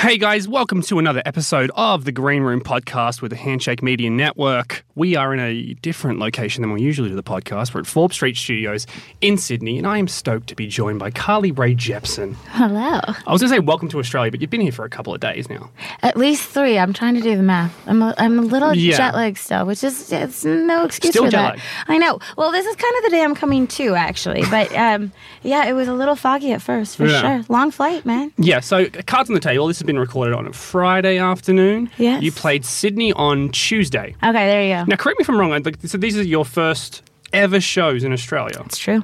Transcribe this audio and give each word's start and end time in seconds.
Hey 0.00 0.16
guys, 0.16 0.48
welcome 0.48 0.80
to 0.84 0.98
another 0.98 1.20
episode 1.26 1.70
of 1.76 2.06
the 2.06 2.12
Green 2.12 2.42
Room 2.42 2.62
podcast 2.62 3.20
with 3.20 3.32
the 3.32 3.36
Handshake 3.36 3.82
Media 3.82 4.08
Network. 4.08 4.82
We 4.94 5.14
are 5.14 5.34
in 5.34 5.40
a 5.40 5.74
different 5.74 6.18
location 6.18 6.62
than 6.62 6.72
we 6.72 6.80
usually 6.80 7.10
do 7.10 7.14
the 7.16 7.22
podcast. 7.22 7.74
We're 7.74 7.80
at 7.80 7.86
Forbes 7.86 8.14
Street 8.14 8.34
Studios 8.38 8.86
in 9.20 9.36
Sydney, 9.36 9.76
and 9.76 9.86
I 9.86 9.98
am 9.98 10.08
stoked 10.08 10.46
to 10.48 10.54
be 10.56 10.68
joined 10.68 11.00
by 11.00 11.10
Carly 11.10 11.52
Rae 11.52 11.74
Jepsen. 11.74 12.34
Hello. 12.48 13.00
I 13.04 13.30
was 13.32 13.42
going 13.42 13.50
to 13.50 13.56
say 13.56 13.58
welcome 13.58 13.90
to 13.90 13.98
Australia, 13.98 14.30
but 14.30 14.40
you've 14.40 14.48
been 14.48 14.62
here 14.62 14.72
for 14.72 14.86
a 14.86 14.90
couple 14.90 15.12
of 15.14 15.20
days 15.20 15.50
now. 15.50 15.70
At 16.02 16.16
least 16.16 16.48
three. 16.48 16.78
I'm 16.78 16.94
trying 16.94 17.14
to 17.16 17.20
do 17.20 17.36
the 17.36 17.42
math. 17.42 17.76
I'm 17.86 18.00
a, 18.00 18.14
I'm 18.16 18.38
a 18.38 18.42
little 18.42 18.74
Yeah. 18.74 18.96
jet 18.96 19.14
lagged 19.14 19.36
still, 19.36 19.66
which 19.66 19.84
is 19.84 20.10
it's 20.10 20.46
no 20.46 20.84
excuse 20.84 21.12
Still 21.12 21.26
for 21.26 21.30
that. 21.32 21.58
I 21.88 21.98
know. 21.98 22.18
Well, 22.38 22.52
this 22.52 22.64
is 22.64 22.74
kind 22.74 22.94
of 22.96 23.02
the 23.04 23.10
day 23.10 23.22
I'm 23.22 23.34
coming 23.34 23.66
to, 23.68 23.94
actually. 23.96 24.44
But 24.50 24.74
um, 24.74 25.12
yeah, 25.42 25.66
it 25.66 25.74
was 25.74 25.88
a 25.88 25.94
little 25.94 26.16
foggy 26.16 26.52
at 26.52 26.62
first, 26.62 26.96
for 26.96 27.06
Yeah. 27.06 27.20
sure. 27.20 27.44
Long 27.50 27.70
flight, 27.70 28.06
man. 28.06 28.32
Yeah, 28.38 28.60
so 28.60 28.86
cards 29.06 29.28
on 29.28 29.34
the 29.34 29.40
table. 29.40 29.66
This 29.66 29.78
has 29.78 29.89
been 29.90 29.98
recorded 29.98 30.34
on 30.34 30.46
a 30.46 30.52
Friday 30.52 31.18
afternoon. 31.18 31.90
Yes. 31.98 32.22
You 32.22 32.30
played 32.30 32.64
Sydney 32.64 33.12
on 33.14 33.48
Tuesday. 33.50 34.14
Okay, 34.22 34.32
there 34.46 34.62
you 34.62 34.74
go. 34.74 34.84
Now, 34.84 34.96
correct 34.96 35.18
me 35.18 35.22
if 35.24 35.28
I'm 35.28 35.38
wrong. 35.38 35.50
Like, 35.50 35.78
so 35.84 35.98
these 35.98 36.16
are 36.16 36.22
your 36.22 36.44
first 36.44 37.02
ever 37.32 37.60
shows 37.60 38.04
in 38.04 38.12
Australia. 38.12 38.62
It's 38.66 38.78
true. 38.78 39.02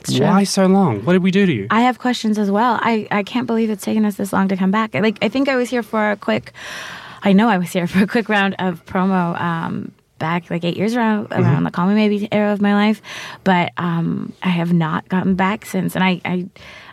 It's 0.00 0.14
true. 0.14 0.26
Why 0.26 0.44
so 0.44 0.66
long? 0.66 1.04
What 1.04 1.12
did 1.12 1.22
we 1.22 1.30
do 1.30 1.44
to 1.46 1.52
you? 1.52 1.66
I 1.70 1.82
have 1.82 1.98
questions 1.98 2.38
as 2.38 2.50
well. 2.50 2.78
I, 2.82 3.06
I 3.10 3.22
can't 3.22 3.46
believe 3.46 3.68
it's 3.70 3.84
taken 3.84 4.04
us 4.06 4.14
this 4.16 4.32
long 4.32 4.48
to 4.48 4.56
come 4.56 4.70
back. 4.70 4.94
Like 4.94 5.18
I 5.22 5.28
think 5.28 5.48
I 5.48 5.56
was 5.56 5.68
here 5.70 5.82
for 5.82 6.10
a 6.12 6.16
quick. 6.16 6.52
I 7.22 7.32
know 7.34 7.48
I 7.48 7.58
was 7.58 7.70
here 7.70 7.86
for 7.92 8.02
a 8.02 8.06
quick 8.06 8.28
round 8.28 8.56
of 8.58 8.84
promo 8.86 9.38
um, 9.40 9.92
back 10.18 10.50
like 10.50 10.64
eight 10.64 10.76
years 10.76 10.96
around 10.96 11.28
Mm-hmm. 11.28 11.42
around 11.42 11.64
the 11.64 11.70
Call 11.70 11.86
Me 11.86 11.94
Maybe 11.94 12.26
era 12.32 12.52
of 12.52 12.60
my 12.60 12.74
life, 12.74 13.00
but 13.44 13.72
um, 13.76 14.32
I 14.42 14.48
have 14.48 14.72
not 14.72 15.08
gotten 15.08 15.34
back 15.36 15.66
since, 15.66 15.94
and 15.94 16.02
I, 16.02 16.20
I 16.24 16.46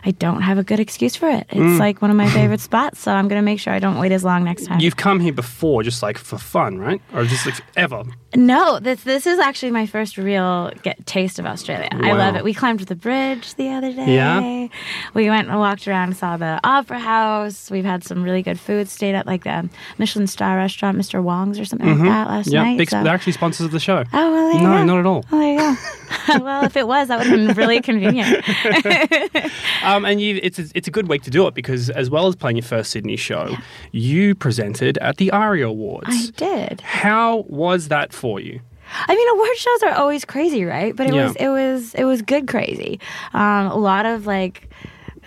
I 0.04 0.12
don't 0.12 0.42
have 0.42 0.58
a 0.58 0.62
good 0.64 0.80
excuse 0.80 1.16
for 1.16 1.28
it. 1.28 1.46
It's 1.50 1.58
Mm. 1.60 1.78
like 1.78 2.00
one 2.02 2.10
of 2.10 2.16
my 2.16 2.28
favorite 2.38 2.60
spots, 2.60 3.00
so 3.00 3.12
I'm 3.12 3.28
gonna 3.28 3.42
make 3.42 3.60
sure 3.60 3.72
I 3.72 3.78
don't 3.78 3.98
wait 3.98 4.12
as 4.12 4.24
long 4.24 4.44
next 4.44 4.66
time. 4.66 4.80
You've 4.80 4.96
come 4.96 5.20
here 5.20 5.32
before, 5.32 5.82
just 5.82 6.02
like 6.02 6.18
for 6.18 6.38
fun, 6.38 6.78
right? 6.78 7.00
Or 7.14 7.24
just 7.24 7.46
like 7.46 7.56
ever? 7.76 8.02
No, 8.34 8.78
this 8.78 9.02
this 9.02 9.26
is 9.26 9.38
actually 9.38 9.72
my 9.72 9.86
first 9.86 10.16
real 10.16 10.70
get 10.82 11.04
taste 11.06 11.38
of 11.38 11.46
Australia. 11.46 11.88
I 11.92 12.12
love 12.12 12.36
it. 12.36 12.44
We 12.44 12.54
climbed 12.54 12.80
the 12.80 12.94
bridge 12.94 13.54
the 13.56 13.68
other 13.70 13.92
day. 13.92 14.14
Yeah? 14.14 14.68
We 15.14 15.28
went 15.28 15.48
and 15.48 15.58
walked 15.58 15.88
around, 15.88 16.16
saw 16.16 16.36
the 16.36 16.60
opera 16.62 16.98
house. 17.00 17.70
We've 17.70 17.84
had 17.84 18.04
some 18.04 18.22
really 18.22 18.42
good 18.42 18.58
food. 18.60 18.88
Stayed 18.88 19.14
at 19.14 19.26
like 19.26 19.44
the 19.44 19.68
Michelin 19.98 20.26
star 20.28 20.56
restaurant, 20.56 20.96
Mr. 20.96 21.22
Wong's 21.22 21.58
or 21.58 21.64
something 21.64 21.88
like 21.88 21.98
that 22.08 22.28
last 22.28 22.46
Mm-hmm. 22.46 22.54
Yeah, 22.54 22.62
night. 22.62 22.78
big, 22.78 22.90
so- 22.90 23.02
they're 23.02 23.12
actually 23.14 23.32
sponsors 23.32 23.66
of 23.66 23.72
the 23.72 23.80
show. 23.80 24.04
Oh 24.12 24.32
well, 24.32 24.54
no, 24.54 24.60
go. 24.60 24.84
not 24.84 24.98
at 25.00 25.06
all. 25.06 25.24
Oh, 25.32 25.38
there 25.38 25.52
you 25.52 25.58
go. 25.58 25.74
well, 26.40 26.64
if 26.64 26.76
it 26.76 26.86
was, 26.86 27.08
that 27.08 27.18
would 27.18 27.26
have 27.26 27.46
been 27.46 27.56
really 27.56 27.80
convenient. 27.80 28.44
Um, 29.82 30.04
and 30.04 30.20
you, 30.20 30.38
it's 30.42 30.58
a, 30.58 30.66
it's 30.74 30.86
a 30.88 30.90
good 30.90 31.08
week 31.08 31.22
to 31.22 31.30
do 31.30 31.46
it 31.46 31.54
because 31.54 31.88
as 31.90 32.10
well 32.10 32.26
as 32.26 32.36
playing 32.36 32.56
your 32.58 32.62
first 32.64 32.90
Sydney 32.90 33.16
show, 33.16 33.56
you 33.92 34.34
presented 34.34 34.98
at 34.98 35.16
the 35.16 35.30
ARIA 35.30 35.68
Awards. 35.68 36.06
I 36.10 36.26
did. 36.36 36.80
How 36.82 37.46
was 37.48 37.88
that 37.88 38.12
for 38.12 38.40
you? 38.40 38.60
I 39.06 39.14
mean, 39.14 39.28
award 39.30 39.56
shows 39.56 39.82
are 39.84 39.92
always 39.94 40.24
crazy, 40.26 40.64
right? 40.64 40.94
But 40.94 41.06
it 41.06 41.14
Yeah. 41.14 41.28
was 41.28 41.36
it 41.36 41.48
was 41.48 41.94
it 41.94 42.04
was 42.04 42.20
good 42.22 42.46
crazy. 42.48 43.00
Um, 43.32 43.66
a 43.68 43.76
lot 43.76 44.04
of 44.06 44.26
like. 44.26 44.68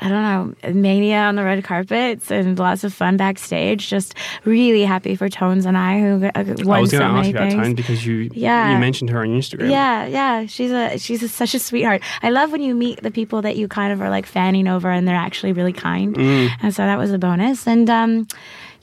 I 0.03 0.09
don't 0.09 0.21
know, 0.63 0.73
mania 0.73 1.19
on 1.19 1.35
the 1.35 1.43
red 1.45 1.63
carpets 1.63 2.29
and 2.29 2.59
lots 2.59 2.83
of 2.83 2.93
fun 2.93 3.15
backstage. 3.15 3.87
Just 3.87 4.15
really 4.43 4.83
happy 4.83 5.15
for 5.15 5.29
Tones 5.29 5.65
and 5.65 5.77
I, 5.77 5.99
who 6.01 6.25
uh, 6.25 6.43
won 6.65 6.77
I 6.77 6.81
was 6.81 6.89
so 6.91 6.99
going 6.99 7.11
to 7.13 7.17
ask 7.17 7.23
many 7.23 7.27
you 7.29 7.35
about 7.35 7.49
things. 7.51 7.63
Tone 7.63 7.75
because 7.75 8.05
you 8.05 8.29
Yeah. 8.33 8.73
you 8.73 8.79
mentioned 8.79 9.09
her 9.11 9.21
on 9.21 9.29
Instagram. 9.29 9.71
Yeah, 9.71 10.05
yeah, 10.05 10.45
she's 10.45 10.71
a 10.71 10.97
she's 10.97 11.23
a, 11.23 11.29
such 11.29 11.55
a 11.55 11.59
sweetheart. 11.59 12.01
I 12.21 12.31
love 12.31 12.51
when 12.51 12.61
you 12.61 12.75
meet 12.75 13.01
the 13.01 13.11
people 13.11 13.41
that 13.43 13.55
you 13.55 13.69
kind 13.69 13.93
of 13.93 14.01
are 14.01 14.09
like 14.09 14.25
fanning 14.25 14.67
over, 14.67 14.91
and 14.91 15.07
they're 15.07 15.15
actually 15.15 15.53
really 15.53 15.73
kind. 15.73 16.15
Mm. 16.15 16.49
And 16.61 16.75
so 16.75 16.83
that 16.83 16.97
was 16.97 17.11
a 17.13 17.17
bonus. 17.17 17.65
And 17.65 17.89
um, 17.89 18.27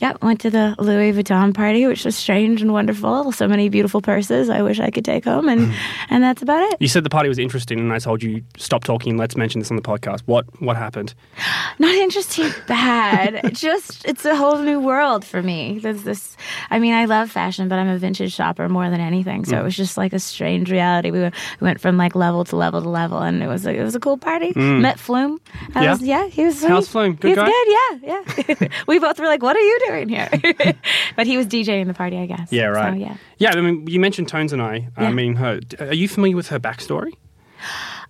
yeah, 0.01 0.15
went 0.23 0.41
to 0.41 0.51
the 0.51 0.75
Louis 0.79 1.13
Vuitton 1.13 1.55
party, 1.55 1.87
which 1.87 2.05
was 2.05 2.17
strange 2.17 2.63
and 2.63 2.73
wonderful. 2.73 3.33
So 3.33 3.47
many 3.47 3.69
beautiful 3.69 4.01
purses. 4.01 4.49
I 4.49 4.63
wish 4.63 4.81
I 4.81 4.91
could 4.91 5.05
take 5.05 5.25
home, 5.25 5.49
and 5.49 5.73
and 6.09 6.23
that's 6.25 6.43
about 6.43 6.63
it. 6.73 6.77
You 6.81 6.89
said 6.89 7.05
the 7.05 7.11
party 7.11 7.29
was 7.29 7.39
interesting, 7.39 7.79
and 7.79 7.93
I 7.93 7.99
told 7.99 8.23
you 8.23 8.43
stop 8.57 8.85
talking. 8.85 9.17
Let's 9.17 9.37
mention 9.37 9.61
this 9.61 9.71
on 9.71 9.77
the 9.77 9.83
podcast. 9.83 10.23
What 10.27 10.47
what 10.61 10.77
happened? 10.77 11.15
Not 11.79 11.95
interesting, 11.95 12.51
bad. 12.67 13.53
Just 13.55 14.05
it's 14.07 14.25
a 14.25 14.35
whole 14.37 14.59
new 14.59 14.81
world 14.81 15.25
for 15.25 15.43
me. 15.43 15.79
There's 15.79 16.03
this. 16.03 16.37
I 16.71 16.79
mean, 16.79 16.95
I 16.95 17.05
love 17.05 17.31
fashion, 17.31 17.69
but 17.69 17.79
I'm 17.79 17.89
a 17.89 17.99
vintage 17.99 18.33
shopper 18.33 18.69
more 18.69 18.89
than 18.89 19.01
anything. 19.01 19.43
Mm. 19.43 19.49
So 19.49 19.61
it 19.61 19.63
was 19.65 19.77
just 19.77 19.97
like 19.99 20.13
a 20.15 20.19
strange 20.19 20.71
reality. 20.71 21.11
We 21.11 21.21
went, 21.21 21.35
we 21.61 21.65
went 21.67 21.81
from 21.81 21.97
like 21.99 22.15
level 22.15 22.45
to 22.45 22.57
level 22.57 22.81
to 22.83 22.89
level, 22.89 23.19
and 23.19 23.43
it 23.43 23.47
was 23.49 23.67
a, 23.67 23.75
it 23.75 23.83
was 23.83 23.95
a 23.95 24.01
cool 24.01 24.17
party. 24.17 24.53
Met 24.57 24.99
Flume. 24.99 25.41
I 25.75 25.81
Mm. 25.81 25.83
Yeah? 25.83 25.91
was, 25.93 26.03
yeah, 26.03 26.27
he 26.29 26.45
was. 26.45 26.65
How's 26.65 26.89
Flume? 26.89 27.15
Good 27.17 27.31
he 27.31 27.35
guy? 27.35 27.47
good. 27.47 27.67
Yeah, 28.03 28.55
yeah. 28.61 28.69
we 28.87 28.99
both 28.99 29.19
were 29.19 29.27
like, 29.27 29.43
"What 29.43 29.57
are 29.57 29.61
you 29.61 29.79
doing 29.87 29.90
here?" 30.09 30.29
but 31.17 31.27
he 31.27 31.37
was 31.37 31.47
DJing 31.47 31.87
the 31.87 31.95
party, 31.95 32.19
I 32.19 32.27
guess. 32.27 32.53
Yeah, 32.53 32.67
right. 32.67 32.93
So, 32.95 32.99
yeah. 32.99 33.17
Yeah, 33.39 33.51
I 33.53 33.61
mean, 33.61 33.87
you 33.87 34.01
mentioned 34.01 34.29
Tones 34.29 34.53
and 34.53 34.63
I. 34.63 34.89
I 34.97 35.11
mean, 35.11 35.35
her. 35.37 35.61
Are 35.79 35.95
you 35.95 36.09
familiar 36.09 36.37
with 36.37 36.49
her 36.49 36.59
backstory? 36.61 37.13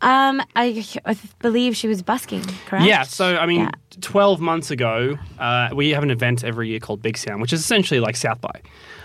Um, 0.03 0.41
I, 0.57 0.87
I 1.05 1.17
believe 1.41 1.77
she 1.77 1.87
was 1.87 2.03
busking. 2.03 2.43
Correct. 2.67 2.87
Yeah, 2.87 3.03
so 3.03 3.37
I 3.37 3.45
mean, 3.47 3.61
Yeah. 3.63 3.71
12 4.01 4.41
months 4.41 4.71
ago, 4.71 5.19
uh, 5.39 5.69
we 5.75 5.91
have 5.91 6.03
an 6.03 6.11
event 6.11 6.43
every 6.43 6.69
year 6.69 6.79
called 6.81 7.03
Big 7.03 7.19
Sound, 7.19 7.43
which 7.43 7.53
is 7.53 7.61
essentially 7.61 8.01
like 8.01 8.17
South 8.17 8.41
by. 8.41 8.63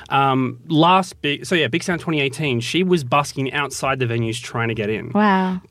Um, 0.09 0.59
last 0.67 1.19
big, 1.21 1.45
so 1.45 1.55
yeah, 1.55 1.67
Big 1.67 1.83
Sound 1.83 1.99
2018, 1.99 2.59
she 2.61 2.83
was 2.83 3.03
busking 3.03 3.51
outside 3.53 3.99
the 3.99 4.05
venues 4.05 4.41
trying 4.41 4.69
to 4.69 4.75
get 4.75 4.89
in. 4.89 5.11
Wow. 5.13 5.61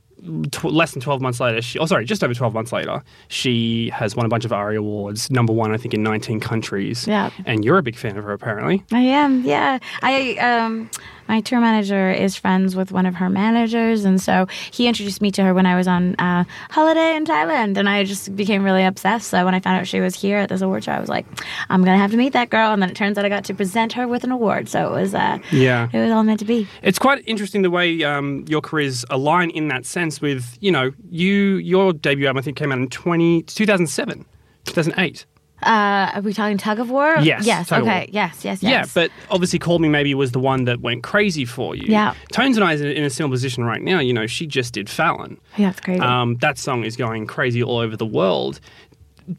Tw- 0.50 0.64
less 0.64 0.92
than 0.92 1.02
12 1.02 1.20
months 1.20 1.40
later, 1.40 1.60
she, 1.60 1.78
oh, 1.78 1.86
sorry, 1.86 2.04
just 2.04 2.24
over 2.24 2.32
12 2.32 2.54
months 2.54 2.72
later, 2.72 3.02
she 3.28 3.90
has 3.90 4.16
won 4.16 4.24
a 4.24 4.28
bunch 4.28 4.44
of 4.44 4.52
ARIA 4.52 4.80
awards, 4.80 5.30
number 5.30 5.52
one, 5.52 5.72
I 5.72 5.76
think, 5.76 5.92
in 5.94 6.02
19 6.02 6.40
countries. 6.40 7.06
Yeah. 7.06 7.30
And 7.44 7.64
you're 7.64 7.78
a 7.78 7.82
big 7.82 7.96
fan 7.96 8.16
of 8.16 8.24
her, 8.24 8.32
apparently. 8.32 8.82
I 8.92 9.00
am, 9.00 9.44
yeah. 9.44 9.78
I 10.02 10.36
um 10.36 10.90
my 11.28 11.40
tour 11.40 11.60
manager 11.60 12.10
is 12.10 12.36
friends 12.36 12.76
with 12.76 12.92
one 12.92 13.06
of 13.06 13.14
her 13.16 13.28
managers, 13.30 14.04
and 14.04 14.20
so 14.20 14.46
he 14.70 14.86
introduced 14.88 15.20
me 15.22 15.30
to 15.32 15.42
her 15.44 15.54
when 15.54 15.66
I 15.66 15.76
was 15.76 15.88
on 15.88 16.14
uh, 16.16 16.44
holiday 16.70 17.16
in 17.16 17.24
Thailand, 17.24 17.76
and 17.76 17.88
I 17.88 18.04
just 18.04 18.34
became 18.36 18.62
really 18.62 18.84
obsessed. 18.84 19.28
So 19.28 19.44
when 19.44 19.54
I 19.54 19.60
found 19.60 19.80
out 19.80 19.86
she 19.86 20.00
was 20.00 20.14
here 20.14 20.38
at 20.38 20.48
this 20.48 20.60
award 20.60 20.84
show, 20.84 20.92
I 20.92 21.00
was 21.00 21.08
like, 21.08 21.26
I'm 21.70 21.84
gonna 21.84 21.98
have 21.98 22.10
to 22.10 22.16
meet 22.16 22.32
that 22.34 22.50
girl. 22.50 22.72
And 22.72 22.82
then 22.82 22.90
it 22.90 22.96
turns 22.96 23.16
out 23.18 23.24
I 23.24 23.28
got 23.28 23.44
to 23.44 23.54
present 23.54 23.92
her 23.94 24.06
with 24.08 24.24
an 24.24 24.30
award, 24.30 24.68
so 24.68 24.86
it 24.88 25.00
was 25.00 25.14
uh, 25.14 25.38
Yeah. 25.50 25.88
it 25.92 25.98
was 26.00 26.10
all 26.10 26.24
meant 26.24 26.40
to 26.40 26.44
be. 26.44 26.66
It's 26.82 26.98
quite 26.98 27.22
interesting 27.26 27.62
the 27.62 27.70
way 27.70 28.02
um, 28.04 28.44
your 28.48 28.60
careers 28.60 29.04
align 29.10 29.50
in 29.50 29.68
that 29.68 29.86
sense 29.86 30.20
with, 30.20 30.56
you 30.60 30.70
know, 30.72 30.92
you 31.10 31.56
your 31.56 31.92
debut 31.92 32.26
album 32.26 32.38
I 32.38 32.42
think 32.42 32.56
came 32.56 32.72
out 32.72 32.78
in 32.78 32.88
20, 32.88 33.42
2007, 33.42 34.24
2008. 34.64 35.26
Uh, 35.64 36.12
are 36.14 36.20
we 36.20 36.32
talking 36.32 36.58
tug 36.58 36.78
of 36.78 36.90
war? 36.90 37.16
Yes, 37.20 37.46
Yes. 37.46 37.68
Tug 37.68 37.82
okay. 37.82 38.00
War. 38.00 38.06
Yes. 38.10 38.44
Yes. 38.44 38.62
Yeah, 38.62 38.84
but 38.94 39.10
obviously 39.30 39.58
Call 39.58 39.78
Me 39.78 39.88
Maybe 39.88 40.14
was 40.14 40.32
the 40.32 40.38
one 40.40 40.64
that 40.64 40.80
went 40.80 41.02
crazy 41.02 41.44
for 41.44 41.74
you. 41.74 41.84
Yeah. 41.86 42.14
Tones 42.32 42.56
and 42.56 42.64
I 42.64 42.72
is 42.74 42.80
in 42.80 42.88
in 42.88 43.04
a 43.04 43.10
similar 43.10 43.32
position 43.32 43.64
right 43.64 43.82
now. 43.82 43.98
You 43.98 44.12
know, 44.12 44.26
she 44.26 44.46
just 44.46 44.74
did 44.74 44.88
Fallon. 44.88 45.38
yeah, 45.56 45.70
it's 45.70 45.80
crazy. 45.80 46.00
Um, 46.00 46.36
that 46.36 46.58
song 46.58 46.84
is 46.84 46.96
going 46.96 47.26
crazy 47.26 47.62
all 47.62 47.78
over 47.78 47.96
the 47.96 48.06
world. 48.06 48.60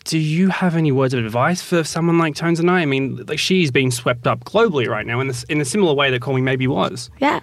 Do 0.03 0.17
you 0.17 0.49
have 0.49 0.75
any 0.75 0.91
words 0.91 1.13
of 1.13 1.23
advice 1.23 1.61
for 1.61 1.83
someone 1.83 2.17
like 2.17 2.33
Tones 2.33 2.59
and 2.59 2.71
I? 2.71 2.81
I 2.81 2.85
mean, 2.85 3.23
like 3.27 3.37
she's 3.37 3.69
being 3.69 3.91
swept 3.91 4.25
up 4.25 4.43
globally 4.43 4.87
right 4.87 5.05
now 5.05 5.19
in 5.19 5.27
this 5.27 5.43
in 5.43 5.61
a 5.61 5.65
similar 5.65 5.93
way 5.93 6.09
that 6.09 6.21
Call 6.21 6.33
Me 6.33 6.41
Maybe 6.41 6.65
was. 6.65 7.11
Yeah, 7.19 7.35
um, 7.35 7.41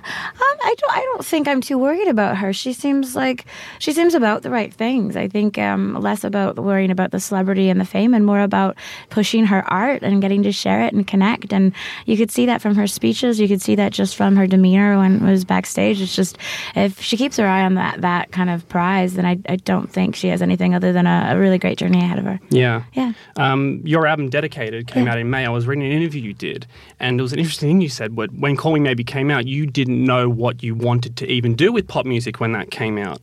I 0.64 0.74
don't. 0.76 0.92
I 0.92 1.00
don't 1.00 1.24
think 1.24 1.46
I'm 1.46 1.60
too 1.60 1.78
worried 1.78 2.08
about 2.08 2.36
her. 2.38 2.52
She 2.52 2.72
seems 2.72 3.14
like 3.14 3.46
she 3.78 3.92
seems 3.92 4.14
about 4.14 4.42
the 4.42 4.50
right 4.50 4.74
things. 4.74 5.16
I 5.16 5.28
think 5.28 5.56
um, 5.56 5.94
less 6.00 6.24
about 6.24 6.56
worrying 6.58 6.90
about 6.90 7.12
the 7.12 7.20
celebrity 7.20 7.68
and 7.68 7.80
the 7.80 7.84
fame, 7.84 8.12
and 8.12 8.26
more 8.26 8.40
about 8.40 8.76
pushing 9.10 9.46
her 9.46 9.62
art 9.72 10.02
and 10.02 10.20
getting 10.20 10.42
to 10.42 10.50
share 10.50 10.82
it 10.82 10.92
and 10.92 11.06
connect. 11.06 11.52
And 11.52 11.72
you 12.06 12.16
could 12.16 12.32
see 12.32 12.46
that 12.46 12.60
from 12.60 12.74
her 12.74 12.88
speeches. 12.88 13.38
You 13.38 13.46
could 13.46 13.62
see 13.62 13.76
that 13.76 13.92
just 13.92 14.16
from 14.16 14.34
her 14.34 14.48
demeanor 14.48 14.98
when 14.98 15.16
it 15.16 15.30
was 15.30 15.44
backstage. 15.44 16.00
It's 16.00 16.16
just 16.16 16.38
if 16.74 17.00
she 17.00 17.16
keeps 17.16 17.36
her 17.36 17.46
eye 17.46 17.62
on 17.62 17.74
that 17.74 18.00
that 18.00 18.32
kind 18.32 18.50
of 18.50 18.68
prize, 18.68 19.14
then 19.14 19.26
I, 19.26 19.38
I 19.48 19.56
don't 19.56 19.88
think 19.88 20.16
she 20.16 20.26
has 20.28 20.42
anything 20.42 20.74
other 20.74 20.92
than 20.92 21.06
a, 21.06 21.28
a 21.30 21.38
really 21.38 21.58
great 21.58 21.78
journey 21.78 21.98
ahead 21.98 22.18
of 22.18 22.24
her. 22.24 22.31
Yeah. 22.50 22.84
Yeah. 22.92 23.12
Um, 23.36 23.80
your 23.84 24.06
album 24.06 24.28
Dedicated 24.30 24.86
came 24.86 25.06
Yeah. 25.06 25.12
out 25.12 25.18
in 25.18 25.30
May. 25.30 25.44
I 25.46 25.48
was 25.50 25.66
reading 25.66 25.84
an 25.84 25.92
interview 25.92 26.20
you 26.22 26.34
did, 26.34 26.66
and 27.00 27.18
it 27.18 27.22
was 27.22 27.32
an 27.32 27.38
interesting 27.38 27.68
thing 27.70 27.80
you 27.80 27.88
said. 27.88 28.16
When 28.16 28.28
when 28.40 28.56
Call 28.56 28.72
Me 28.74 28.80
Maybe 28.80 29.04
came 29.04 29.30
out, 29.30 29.46
you 29.46 29.66
didn't 29.66 30.04
know 30.04 30.28
what 30.28 30.62
you 30.62 30.74
wanted 30.74 31.16
to 31.18 31.26
even 31.30 31.54
do 31.54 31.72
with 31.72 31.88
pop 31.88 32.06
music 32.06 32.40
when 32.40 32.52
that 32.52 32.70
came 32.70 32.98
out. 32.98 33.20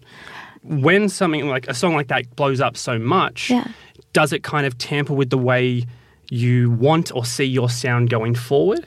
When 0.64 1.08
something 1.10 1.48
like 1.48 1.68
a 1.68 1.74
song 1.74 1.94
like 1.96 2.08
that 2.10 2.36
blows 2.36 2.60
up 2.62 2.76
so 2.76 3.00
much, 3.00 3.50
Yeah. 3.50 3.66
does 4.14 4.34
it 4.34 4.44
kind 4.44 4.66
of 4.66 4.78
tamper 4.78 5.14
with 5.14 5.30
the 5.30 5.38
way 5.38 5.86
you 6.30 6.70
want 6.72 7.12
or 7.16 7.26
see 7.26 7.46
your 7.46 7.70
sound 7.70 8.10
going 8.10 8.36
forward? 8.36 8.86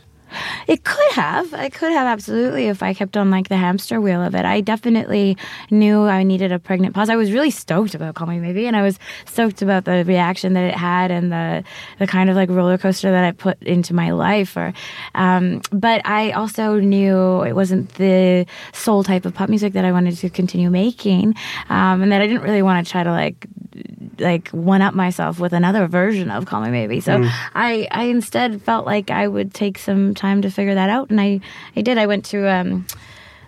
It 0.67 0.85
could 0.85 1.13
have. 1.13 1.53
I 1.55 1.69
could 1.69 1.93
have 1.93 2.07
absolutely 2.07 2.69
if 2.69 2.83
I 2.83 2.95
kept 2.95 3.17
on 3.17 3.31
like 3.31 3.49
the 3.49 3.57
hamster 3.57 4.01
wheel 4.01 4.23
of 4.23 4.35
it. 4.35 4.45
I 4.45 4.61
definitely 4.61 5.37
knew 5.71 6.03
I 6.03 6.23
needed 6.23 6.53
a 6.53 6.59
pregnant 6.59 6.95
pause. 6.95 7.11
I 7.11 7.17
was 7.17 7.33
really 7.33 7.51
stoked 7.51 7.95
about 7.95 8.15
Call 8.15 8.27
Me 8.27 8.39
Maybe, 8.39 8.67
and 8.67 8.77
I 8.77 8.83
was 8.83 8.99
stoked 9.27 9.63
about 9.63 9.85
the 9.85 10.05
reaction 10.05 10.53
that 10.55 10.65
it 10.65 10.75
had 10.75 11.11
and 11.11 11.33
the 11.33 11.65
the 11.99 12.07
kind 12.07 12.31
of 12.31 12.37
like 12.37 12.51
roller 12.51 12.79
coaster 12.79 13.11
that 13.11 13.25
I 13.25 13.33
put 13.33 13.63
into 13.63 13.95
my 13.95 14.11
life. 14.11 14.57
Or, 14.57 14.73
um, 15.15 15.63
but 15.71 16.03
I 16.07 16.31
also 16.33 16.79
knew 16.79 17.43
it 17.43 17.55
wasn't 17.55 17.95
the 17.95 18.47
soul 18.73 19.05
type 19.05 19.25
of 19.25 19.35
pop 19.35 19.49
music 19.49 19.73
that 19.75 19.85
I 19.85 19.93
wanted 19.93 20.17
to 20.17 20.31
continue 20.31 20.71
making, 20.71 21.35
um, 21.69 22.03
and 22.03 22.13
that 22.13 22.23
I 22.23 22.27
didn't 22.27 22.43
really 22.43 22.63
want 22.63 22.85
to 22.87 22.91
try 22.91 23.03
to 23.03 23.11
like 23.11 23.47
like 24.19 24.49
one 24.51 24.83
up 24.83 24.95
myself 24.95 25.39
with 25.41 25.53
another 25.53 25.87
version 25.87 26.31
of 26.31 26.47
Call 26.47 26.61
Me 26.63 26.71
Maybe. 26.71 27.01
So 27.01 27.19
Mm. 27.19 27.31
I 27.55 27.89
I 27.91 28.05
instead 28.05 28.63
felt 28.63 28.87
like 28.87 29.11
I 29.11 29.27
would 29.29 29.53
take 29.55 29.79
some 29.79 30.15
time 30.15 30.43
to 30.43 30.51
figure 30.51 30.75
that 30.75 30.91
out, 30.91 31.11
and 31.11 31.21
I 31.21 31.41
I 31.77 31.83
did. 31.83 31.99
I 31.99 32.07
went 32.07 32.25
to. 32.27 32.49
Um, 32.49 32.87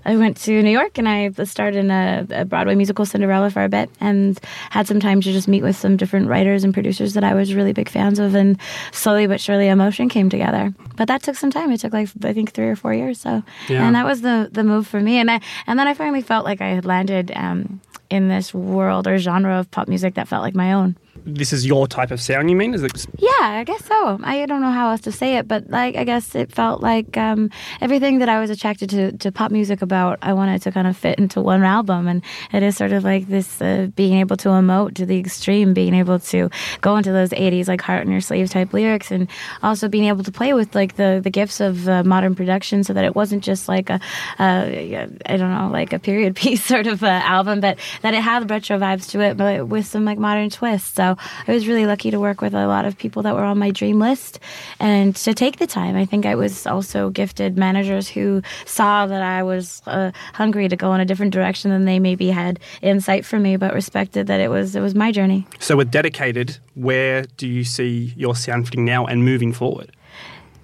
I 0.06 0.16
went 0.18 0.36
to 0.42 0.62
New 0.62 0.70
York 0.70 0.98
and 0.98 1.08
I 1.08 1.30
starred 1.44 1.74
in 1.74 1.90
a, 1.90 2.26
a 2.30 2.44
Broadway 2.44 2.74
musical 2.74 3.06
Cinderella 3.06 3.48
for 3.50 3.64
a 3.64 3.70
bit 3.70 3.88
and 4.02 4.38
had 4.68 4.86
some 4.86 5.00
time 5.00 5.22
to 5.22 5.32
just 5.32 5.48
meet 5.48 5.62
with 5.62 5.76
some 5.76 5.96
different 5.96 6.28
writers 6.28 6.62
and 6.62 6.74
producers 6.74 7.14
that 7.14 7.24
I 7.24 7.32
was 7.32 7.54
really 7.54 7.72
big 7.72 7.88
fans 7.88 8.18
of 8.18 8.34
and 8.34 8.58
slowly 8.92 9.26
but 9.26 9.40
surely 9.40 9.66
emotion 9.66 10.10
came 10.10 10.28
together. 10.28 10.74
But 10.96 11.08
that 11.08 11.22
took 11.22 11.36
some 11.36 11.50
time. 11.50 11.72
It 11.72 11.80
took 11.80 11.94
like 11.94 12.10
I 12.22 12.34
think 12.34 12.52
three 12.52 12.68
or 12.68 12.76
four 12.76 12.92
years. 12.92 13.18
So 13.18 13.42
Yeah. 13.66 13.86
and 13.86 13.94
that 13.96 14.04
was 14.04 14.20
the 14.20 14.50
the 14.52 14.62
move 14.62 14.86
for 14.86 15.00
me. 15.00 15.18
And 15.20 15.30
I 15.30 15.40
and 15.66 15.78
then 15.78 15.88
I 15.88 15.94
finally 15.94 16.20
felt 16.20 16.44
like 16.44 16.60
I 16.60 16.68
had 16.68 16.84
landed 16.84 17.32
um, 17.34 17.80
in 18.14 18.28
this 18.28 18.54
world 18.54 19.08
or 19.08 19.18
genre 19.18 19.58
of 19.58 19.70
pop 19.70 19.88
music 19.88 20.14
that 20.14 20.28
felt 20.28 20.42
like 20.42 20.54
my 20.54 20.72
own. 20.72 20.96
This 21.26 21.54
is 21.54 21.64
your 21.64 21.86
type 21.86 22.10
of 22.10 22.20
sound, 22.20 22.50
you 22.50 22.56
mean? 22.56 22.74
Is 22.74 22.82
it 22.82 23.06
Yeah, 23.16 23.30
I 23.40 23.64
guess 23.64 23.82
so. 23.86 24.20
I 24.22 24.44
don't 24.44 24.60
know 24.60 24.70
how 24.70 24.90
else 24.90 25.00
to 25.02 25.12
say 25.12 25.36
it, 25.38 25.48
but 25.48 25.70
like 25.70 25.96
I 25.96 26.04
guess 26.04 26.34
it 26.34 26.52
felt 26.52 26.82
like 26.82 27.16
um, 27.16 27.50
everything 27.80 28.18
that 28.18 28.28
I 28.28 28.40
was 28.40 28.50
attracted 28.50 28.90
to, 28.90 29.12
to 29.12 29.32
pop 29.32 29.50
music 29.50 29.80
about, 29.80 30.18
I 30.20 30.34
wanted 30.34 30.60
to 30.62 30.72
kind 30.72 30.86
of 30.86 30.98
fit 30.98 31.18
into 31.18 31.40
one 31.40 31.62
album, 31.62 32.08
and 32.08 32.22
it 32.52 32.62
is 32.62 32.76
sort 32.76 32.92
of 32.92 33.04
like 33.04 33.28
this 33.28 33.62
uh, 33.62 33.88
being 33.96 34.14
able 34.14 34.36
to 34.36 34.50
emote 34.50 34.94
to 34.96 35.06
the 35.06 35.18
extreme, 35.18 35.72
being 35.72 35.94
able 35.94 36.18
to 36.18 36.50
go 36.82 36.96
into 36.96 37.10
those 37.10 37.30
'80s 37.30 37.68
like 37.68 37.80
heart 37.80 38.04
in 38.04 38.12
your 38.12 38.20
sleeve 38.20 38.50
type 38.50 38.74
lyrics, 38.74 39.10
and 39.10 39.28
also 39.62 39.88
being 39.88 40.04
able 40.04 40.24
to 40.24 40.32
play 40.32 40.52
with 40.52 40.74
like 40.74 40.96
the 40.96 41.20
the 41.24 41.30
gifts 41.30 41.58
of 41.58 41.88
uh, 41.88 42.04
modern 42.04 42.34
production, 42.34 42.84
so 42.84 42.92
that 42.92 43.04
it 43.04 43.16
wasn't 43.16 43.42
just 43.42 43.66
like 43.66 43.88
a, 43.88 43.98
a 44.38 45.08
I 45.24 45.36
don't 45.38 45.50
know 45.50 45.70
like 45.72 45.94
a 45.94 45.98
period 45.98 46.36
piece 46.44 46.62
sort 46.62 46.86
of 46.86 47.02
uh, 47.02 47.06
album, 47.06 47.60
but 47.60 47.78
that 48.02 48.12
it 48.12 48.20
had 48.20 48.50
retro 48.50 48.78
vibes 48.78 49.08
to 49.10 49.20
it, 49.20 49.38
but 49.38 49.68
with 49.68 49.86
some 49.86 50.04
like 50.04 50.18
modern 50.18 50.50
twists. 50.50 50.94
So 50.94 51.13
I 51.48 51.52
was 51.52 51.66
really 51.66 51.86
lucky 51.86 52.10
to 52.10 52.20
work 52.20 52.40
with 52.40 52.54
a 52.54 52.66
lot 52.66 52.84
of 52.84 52.96
people 52.96 53.22
that 53.22 53.34
were 53.34 53.44
on 53.44 53.58
my 53.58 53.70
dream 53.70 53.98
list 53.98 54.40
and 54.80 55.14
to 55.16 55.34
take 55.34 55.58
the 55.58 55.66
time. 55.66 55.96
I 55.96 56.04
think 56.04 56.26
I 56.26 56.34
was 56.34 56.66
also 56.66 57.10
gifted 57.10 57.56
managers 57.56 58.08
who 58.08 58.42
saw 58.64 59.06
that 59.06 59.22
I 59.22 59.42
was 59.42 59.82
uh, 59.86 60.10
hungry 60.34 60.68
to 60.68 60.76
go 60.76 60.94
in 60.94 61.00
a 61.00 61.04
different 61.04 61.32
direction 61.32 61.70
than 61.70 61.84
they 61.84 61.98
maybe 61.98 62.30
had 62.30 62.60
insight 62.82 63.24
for 63.24 63.38
me, 63.38 63.56
but 63.56 63.74
respected 63.74 64.26
that 64.26 64.40
it 64.40 64.48
was 64.48 64.76
it 64.76 64.80
was 64.80 64.94
my 64.94 65.12
journey. 65.12 65.46
so 65.58 65.76
with 65.76 65.90
dedicated? 65.90 66.58
Where 66.74 67.22
do 67.36 67.46
you 67.46 67.64
see 67.64 68.12
your 68.16 68.34
sound 68.34 68.66
fitting 68.66 68.84
now 68.84 69.06
and 69.06 69.24
moving 69.24 69.52
forward? 69.52 69.92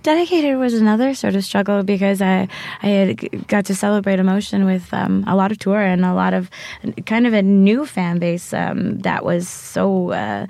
Dedicated 0.02 0.56
was 0.56 0.72
another 0.74 1.12
sort 1.12 1.34
of 1.34 1.44
struggle 1.44 1.82
because 1.82 2.22
I 2.22 2.48
I 2.82 2.86
had 2.86 3.46
got 3.48 3.66
to 3.66 3.74
celebrate 3.74 4.18
emotion 4.18 4.64
with 4.64 4.92
um, 4.94 5.24
a 5.26 5.36
lot 5.36 5.52
of 5.52 5.58
tour 5.58 5.80
and 5.80 6.04
a 6.06 6.14
lot 6.14 6.32
of 6.32 6.48
kind 7.04 7.26
of 7.26 7.34
a 7.34 7.42
new 7.42 7.84
fan 7.84 8.18
base 8.18 8.54
um, 8.54 8.98
that 9.00 9.24
was 9.24 9.48
so. 9.48 10.12
Uh, 10.12 10.46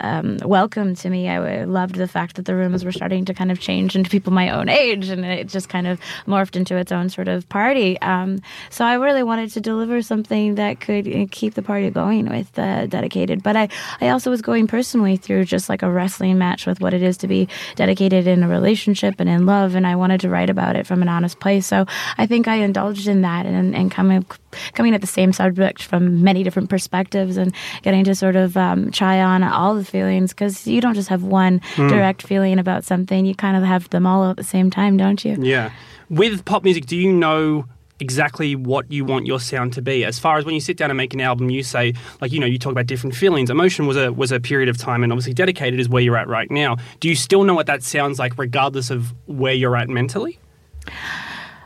um, 0.00 0.38
welcome 0.44 0.94
to 0.96 1.10
me. 1.10 1.28
I 1.28 1.64
loved 1.64 1.94
the 1.96 2.08
fact 2.08 2.36
that 2.36 2.44
the 2.44 2.54
rooms 2.54 2.84
were 2.84 2.92
starting 2.92 3.24
to 3.26 3.34
kind 3.34 3.50
of 3.52 3.60
change 3.60 3.94
into 3.94 4.10
people 4.10 4.32
my 4.32 4.50
own 4.50 4.68
age, 4.68 5.08
and 5.08 5.24
it 5.24 5.48
just 5.48 5.68
kind 5.68 5.86
of 5.86 6.00
morphed 6.26 6.56
into 6.56 6.76
its 6.76 6.92
own 6.92 7.08
sort 7.08 7.28
of 7.28 7.48
party. 7.48 8.00
Um, 8.00 8.40
so 8.70 8.84
I 8.84 8.94
really 8.94 9.22
wanted 9.22 9.50
to 9.52 9.60
deliver 9.60 10.02
something 10.02 10.56
that 10.56 10.80
could 10.80 11.06
uh, 11.08 11.26
keep 11.30 11.54
the 11.54 11.62
party 11.62 11.90
going 11.90 12.28
with 12.28 12.58
uh, 12.58 12.86
dedicated. 12.86 13.42
But 13.42 13.56
I, 13.56 13.68
I 14.00 14.08
also 14.08 14.30
was 14.30 14.42
going 14.42 14.66
personally 14.66 15.16
through 15.16 15.44
just 15.44 15.68
like 15.68 15.82
a 15.82 15.90
wrestling 15.90 16.38
match 16.38 16.66
with 16.66 16.80
what 16.80 16.94
it 16.94 17.02
is 17.02 17.16
to 17.18 17.28
be 17.28 17.48
dedicated 17.76 18.26
in 18.26 18.42
a 18.42 18.48
relationship 18.48 19.16
and 19.18 19.28
in 19.28 19.46
love, 19.46 19.74
and 19.74 19.86
I 19.86 19.96
wanted 19.96 20.20
to 20.22 20.28
write 20.28 20.50
about 20.50 20.76
it 20.76 20.86
from 20.86 21.02
an 21.02 21.08
honest 21.08 21.40
place. 21.40 21.66
So 21.66 21.86
I 22.18 22.26
think 22.26 22.48
I 22.48 22.56
indulged 22.56 23.08
in 23.08 23.22
that 23.22 23.46
and, 23.46 23.74
and 23.74 23.90
coming 23.90 24.26
coming 24.72 24.94
at 24.94 25.00
the 25.00 25.06
same 25.06 25.32
subject 25.32 25.82
from 25.82 26.22
many 26.22 26.42
different 26.42 26.70
perspectives 26.70 27.36
and 27.36 27.54
getting 27.82 28.04
to 28.04 28.14
sort 28.14 28.36
of 28.36 28.56
um, 28.56 28.90
try 28.90 29.20
on 29.20 29.42
all 29.42 29.74
the 29.74 29.83
feelings 29.84 30.32
because 30.32 30.66
you 30.66 30.80
don't 30.80 30.94
just 30.94 31.08
have 31.08 31.22
one 31.22 31.60
hmm. 31.74 31.88
direct 31.88 32.22
feeling 32.22 32.58
about 32.58 32.84
something; 32.84 33.26
you 33.26 33.34
kind 33.34 33.56
of 33.56 33.62
have 33.62 33.88
them 33.90 34.06
all 34.06 34.30
at 34.30 34.36
the 34.36 34.44
same 34.44 34.70
time, 34.70 34.96
don't 34.96 35.24
you? 35.24 35.36
Yeah. 35.40 35.70
With 36.10 36.44
pop 36.44 36.64
music, 36.64 36.86
do 36.86 36.96
you 36.96 37.12
know 37.12 37.66
exactly 38.00 38.56
what 38.56 38.90
you 38.90 39.04
want 39.04 39.26
your 39.26 39.40
sound 39.40 39.72
to 39.74 39.82
be? 39.82 40.04
As 40.04 40.18
far 40.18 40.38
as 40.38 40.44
when 40.44 40.54
you 40.54 40.60
sit 40.60 40.76
down 40.76 40.90
and 40.90 40.96
make 40.96 41.14
an 41.14 41.20
album, 41.20 41.50
you 41.50 41.62
say 41.62 41.94
like 42.20 42.32
you 42.32 42.40
know 42.40 42.46
you 42.46 42.58
talk 42.58 42.72
about 42.72 42.86
different 42.86 43.14
feelings. 43.14 43.50
Emotion 43.50 43.86
was 43.86 43.96
a 43.96 44.12
was 44.12 44.32
a 44.32 44.40
period 44.40 44.68
of 44.68 44.78
time, 44.78 45.02
and 45.02 45.12
obviously 45.12 45.34
dedicated 45.34 45.80
is 45.80 45.88
where 45.88 46.02
you're 46.02 46.16
at 46.16 46.28
right 46.28 46.50
now. 46.50 46.76
Do 47.00 47.08
you 47.08 47.16
still 47.16 47.44
know 47.44 47.54
what 47.54 47.66
that 47.66 47.82
sounds 47.82 48.18
like, 48.18 48.38
regardless 48.38 48.90
of 48.90 49.14
where 49.26 49.54
you're 49.54 49.76
at 49.76 49.88
mentally? 49.88 50.38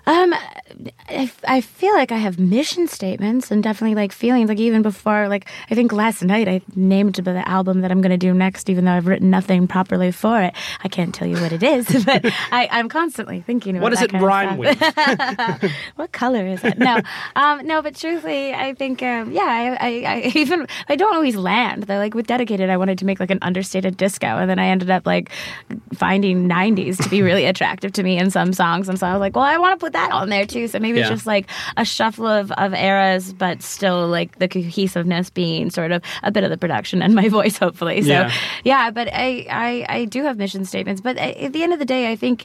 Um, 0.09 0.33
I, 1.11 1.31
I 1.47 1.61
feel 1.61 1.93
like 1.93 2.13
I 2.13 2.17
have 2.17 2.39
mission 2.39 2.89
statements 2.89 3.51
and 3.51 3.63
definitely 3.63 3.95
like 3.95 4.11
feelings. 4.11 4.49
Like 4.49 4.59
even 4.59 4.81
before, 4.81 5.29
like 5.29 5.47
I 5.71 5.75
think 5.75 5.93
last 5.93 6.23
night 6.23 6.49
I 6.49 6.63
named 6.75 7.17
the 7.17 7.47
album 7.47 7.83
that 7.83 7.91
I'm 7.91 8.01
going 8.01 8.11
to 8.11 8.17
do 8.17 8.33
next, 8.33 8.71
even 8.71 8.87
though 8.87 8.93
I've 8.93 9.07
written 9.07 9.29
nothing 9.29 9.69
properly 9.69 10.11
for 10.11 10.43
it. 10.43 10.55
I 10.83 10.89
can't 10.89 11.15
tell 11.15 11.29
you 11.29 11.37
what 11.37 11.53
it 11.53 11.63
is, 11.63 12.05
but 12.07 12.25
I, 12.51 12.69
I'm 12.71 12.89
constantly 12.89 13.43
thinking 13.43 13.77
about 13.77 13.83
What 13.83 13.91
does 13.91 14.03
it 14.03 14.13
rhyme 14.15 14.57
with? 14.57 14.81
what 15.97 16.13
color 16.13 16.47
is 16.47 16.65
it? 16.65 16.79
No, 16.79 17.03
um, 17.37 17.67
no. 17.67 17.83
But 17.83 17.95
truthfully, 17.95 18.55
I 18.55 18.73
think, 18.73 19.03
um, 19.03 19.31
yeah, 19.31 19.43
I, 19.43 19.77
I, 19.89 20.05
I 20.07 20.21
even 20.35 20.67
I 20.89 20.97
don't 20.97 21.15
always 21.15 21.37
land. 21.37 21.83
They're 21.83 21.99
like 21.99 22.15
with 22.15 22.27
dedicated. 22.27 22.71
I 22.71 22.79
wanted 22.79 22.97
to 22.99 23.05
make 23.05 23.21
like 23.21 23.31
an 23.31 23.41
understated 23.43 23.99
disco, 23.99 24.27
and 24.27 24.49
then 24.49 24.59
I 24.59 24.69
ended 24.69 24.89
up 24.89 25.07
like 25.07 25.31
finding 25.93 26.49
'90s 26.49 27.03
to 27.03 27.11
be 27.11 27.21
really 27.21 27.45
attractive 27.45 27.93
to 27.93 28.03
me 28.03 28.17
in 28.17 28.31
some 28.31 28.55
songs, 28.55 28.89
and 28.89 28.99
so 28.99 29.07
I 29.07 29.13
was 29.13 29.21
like, 29.21 29.37
well, 29.37 29.45
I 29.45 29.59
want 29.59 29.79
to 29.79 29.85
put 29.85 29.93
that 29.93 29.98
on 30.13 30.29
there 30.29 30.47
too. 30.47 30.69
So 30.69 30.79
maybe 30.79 30.99
Yeah. 30.99 31.05
it's 31.05 31.11
just 31.11 31.27
like 31.27 31.49
a 31.77 31.85
shuffle 31.85 32.27
of, 32.27 32.51
of 32.53 32.75
eras, 32.75 33.33
but 33.33 33.63
still 33.63 34.09
like 34.09 34.39
the 34.39 34.49
cohesiveness 34.49 35.31
being 35.31 35.71
sort 35.71 35.93
of 35.93 36.03
a 36.23 36.31
bit 36.31 36.45
of 36.45 36.51
the 36.51 36.59
production 36.59 37.03
and 37.03 37.15
my 37.15 37.29
voice, 37.39 37.59
hopefully. 37.59 38.03
So 38.03 38.09
Yeah. 38.09 38.33
yeah, 38.65 38.91
but 38.91 39.09
I, 39.13 39.47
I, 39.51 39.87
I 39.89 40.05
do 40.07 40.23
have 40.25 40.37
mission 40.39 40.65
statements. 40.65 41.01
But 41.01 41.17
uh, 41.17 41.21
at 41.21 41.53
the 41.53 41.63
end 41.63 41.73
of 41.73 41.79
the 41.79 41.85
day, 41.85 42.11
I 42.11 42.17
think 42.17 42.45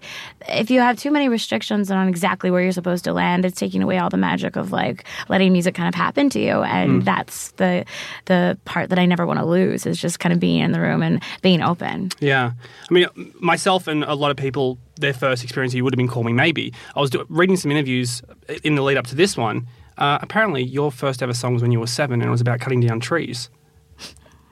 if 0.50 0.70
you 0.70 0.80
have 0.80 0.98
too 0.98 1.12
many 1.12 1.30
restrictions 1.30 1.90
on 1.92 2.08
exactly 2.08 2.52
where 2.52 2.62
you're 2.62 2.72
supposed 2.72 3.04
to 3.06 3.14
land, 3.14 3.46
it's 3.46 3.60
taking 3.60 3.82
away 3.84 3.98
all 3.98 4.10
the 4.10 4.18
magic 4.18 4.56
of 4.56 4.72
like 4.72 5.06
letting 5.30 5.52
music 5.52 5.76
kind 5.76 5.88
of 5.88 5.96
happen 5.96 6.30
to 6.32 6.40
you. 6.40 6.62
And 6.64 6.92
hmm. 6.92 7.00
that's 7.02 7.52
the 7.52 7.86
the 8.26 8.58
part 8.66 8.90
that 8.90 9.00
I 9.00 9.06
never 9.06 9.26
want 9.26 9.40
to 9.40 9.46
lose 9.46 9.86
is 9.86 10.00
just 10.00 10.20
kind 10.20 10.34
of 10.34 10.40
being 10.40 10.60
in 10.62 10.72
the 10.72 10.80
room 10.80 11.02
and 11.02 11.22
being 11.42 11.62
open. 11.62 12.10
Yeah. 12.20 12.52
I 12.90 12.94
mean, 12.94 13.08
myself 13.40 13.88
and 13.88 14.04
a 14.04 14.14
lot 14.16 14.32
of 14.32 14.38
people, 14.38 14.78
their 14.96 15.14
first 15.14 15.44
experience 15.44 15.74
you 15.74 15.84
would 15.84 15.94
have 15.94 15.98
been 15.98 16.08
Call 16.08 16.24
Me 16.24 16.34
Maybe. 16.34 16.74
I 16.96 17.00
was 17.02 17.10
do- 17.10 17.26
reading 17.30 17.58
some 17.58 17.72
interviews 17.72 18.22
in 18.64 18.76
the 18.76 18.82
lead 18.82 18.98
up 18.98 19.08
to 19.08 19.16
this 19.16 19.36
one. 19.36 19.68
Uh, 19.98 20.20
apparently, 20.22 20.64
your 20.64 20.92
first 20.92 21.22
ever 21.22 21.34
song 21.34 21.54
was 21.54 21.62
when 21.62 21.72
you 21.72 21.80
were 21.80 21.88
seven 21.88 22.22
and 22.22 22.28
it 22.28 22.32
was 22.32 22.42
about 22.42 22.60
cutting 22.60 22.80
down 22.80 23.00
trees. 23.00 23.50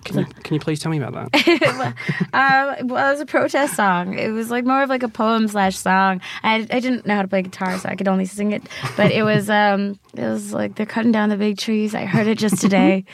Can 0.04 0.18
you, 0.20 0.26
can 0.26 0.56
you 0.56 0.60
please 0.60 0.80
tell 0.80 0.92
me 0.92 0.98
about 1.00 1.14
that? 1.32 1.96
Um, 2.34 2.88
well, 2.88 3.08
it 3.10 3.12
was 3.12 3.20
a 3.20 3.26
protest 3.26 3.76
song. 3.76 4.18
It 4.18 4.30
was 4.30 4.50
like 4.50 4.66
more 4.66 4.82
of 4.82 4.90
like 4.90 5.04
a 5.04 5.10
poem 5.10 5.48
slash 5.48 5.78
song. 5.78 6.22
I, 6.44 6.56
I 6.72 6.80
didn't 6.80 7.06
know 7.06 7.16
how 7.16 7.22
to 7.22 7.28
play 7.28 7.42
guitar, 7.42 7.78
so 7.78 7.90
I 7.90 7.96
could 7.96 8.08
only 8.08 8.26
sing 8.26 8.52
it. 8.52 8.64
But 8.96 9.12
it 9.12 9.24
was 9.24 9.50
um, 9.50 10.00
it 10.16 10.24
was 10.24 10.54
like 10.54 10.76
they're 10.76 10.86
cutting 10.86 11.12
down 11.12 11.30
the 11.30 11.38
big 11.38 11.58
trees. 11.58 11.94
I 11.94 12.06
heard 12.06 12.28
it 12.28 12.38
just 12.38 12.60
today. 12.62 13.06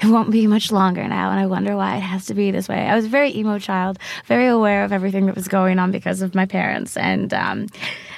It 0.00 0.06
won't 0.06 0.30
be 0.30 0.46
much 0.46 0.70
longer 0.72 1.06
now, 1.08 1.30
and 1.30 1.40
I 1.40 1.46
wonder 1.46 1.76
why 1.76 1.96
it 1.96 2.00
has 2.00 2.26
to 2.26 2.34
be 2.34 2.50
this 2.50 2.68
way. 2.68 2.86
I 2.86 2.94
was 2.94 3.06
a 3.06 3.08
very 3.08 3.34
emo 3.34 3.58
child, 3.58 3.98
very 4.26 4.46
aware 4.46 4.84
of 4.84 4.92
everything 4.92 5.26
that 5.26 5.34
was 5.34 5.48
going 5.48 5.78
on 5.78 5.90
because 5.90 6.20
of 6.22 6.34
my 6.34 6.44
parents, 6.46 6.96
and 6.96 7.32
um, 7.32 7.66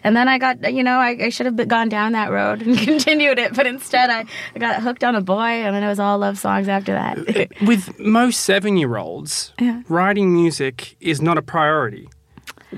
and 0.04 0.16
then 0.16 0.28
I 0.28 0.38
got, 0.38 0.73
you 0.73 0.82
know, 0.82 0.99
I, 0.99 1.11
I 1.20 1.28
should 1.28 1.47
have 1.47 1.56
been- 1.56 1.68
gone 1.68 1.88
down 1.88 2.12
that 2.12 2.30
road 2.30 2.62
and 2.62 2.76
continued 2.90 3.38
it, 3.38 3.54
but 3.54 3.66
instead 3.66 4.11
I, 4.11 4.25
I 4.54 4.58
got 4.58 4.82
hooked 4.82 5.04
on 5.04 5.14
a 5.14 5.20
boy, 5.20 5.37
and 5.42 5.75
then 5.75 5.82
it 5.82 5.88
was 5.88 6.00
all 6.00 6.18
love 6.18 6.38
songs 6.38 6.68
after 6.68 6.92
that. 6.92 7.49
With 7.66 7.99
most 7.99 8.40
seven 8.40 8.76
year 8.76 8.97
olds, 8.97 9.52
Yeah. 9.61 9.82
writing 9.88 10.35
music 10.35 10.97
is 11.00 11.20
not 11.23 11.38
a 11.38 11.42
priority. 11.42 12.08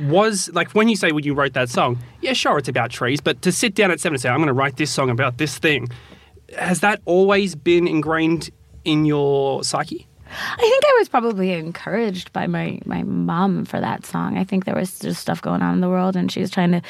Was 0.06 0.48
like 0.52 0.70
when 0.72 0.88
you 0.88 0.94
say 0.94 1.10
when 1.10 1.24
you 1.24 1.34
wrote 1.34 1.54
that 1.54 1.68
song, 1.68 1.98
yeah, 2.20 2.32
sure, 2.32 2.58
it's 2.58 2.68
about 2.68 2.90
trees, 2.90 3.20
but 3.20 3.42
to 3.42 3.50
sit 3.50 3.74
down 3.74 3.90
at 3.90 3.98
seven 3.98 4.14
and 4.14 4.22
say, 4.22 4.28
I'm 4.28 4.36
going 4.36 4.46
to 4.46 4.52
write 4.52 4.76
this 4.76 4.90
song 4.90 5.10
about 5.10 5.38
this 5.38 5.58
thing, 5.58 5.88
has 6.56 6.78
that 6.80 7.00
always 7.06 7.56
been 7.56 7.88
ingrained 7.88 8.50
in 8.84 9.04
your 9.04 9.62
psyche? 9.62 10.06
I 10.30 10.56
think 10.56 10.84
I 10.84 10.96
was 10.98 11.08
probably 11.08 11.52
encouraged 11.52 12.32
by 12.32 12.46
my, 12.46 12.80
my 12.84 13.02
mom 13.02 13.64
for 13.64 13.80
that 13.80 14.06
song. 14.06 14.38
I 14.38 14.44
think 14.44 14.64
there 14.64 14.74
was 14.74 14.98
just 14.98 15.20
stuff 15.20 15.42
going 15.42 15.62
on 15.62 15.74
in 15.74 15.80
the 15.80 15.88
world, 15.88 16.16
and 16.16 16.30
she 16.30 16.40
was 16.40 16.50
trying 16.50 16.72
to 16.72 16.82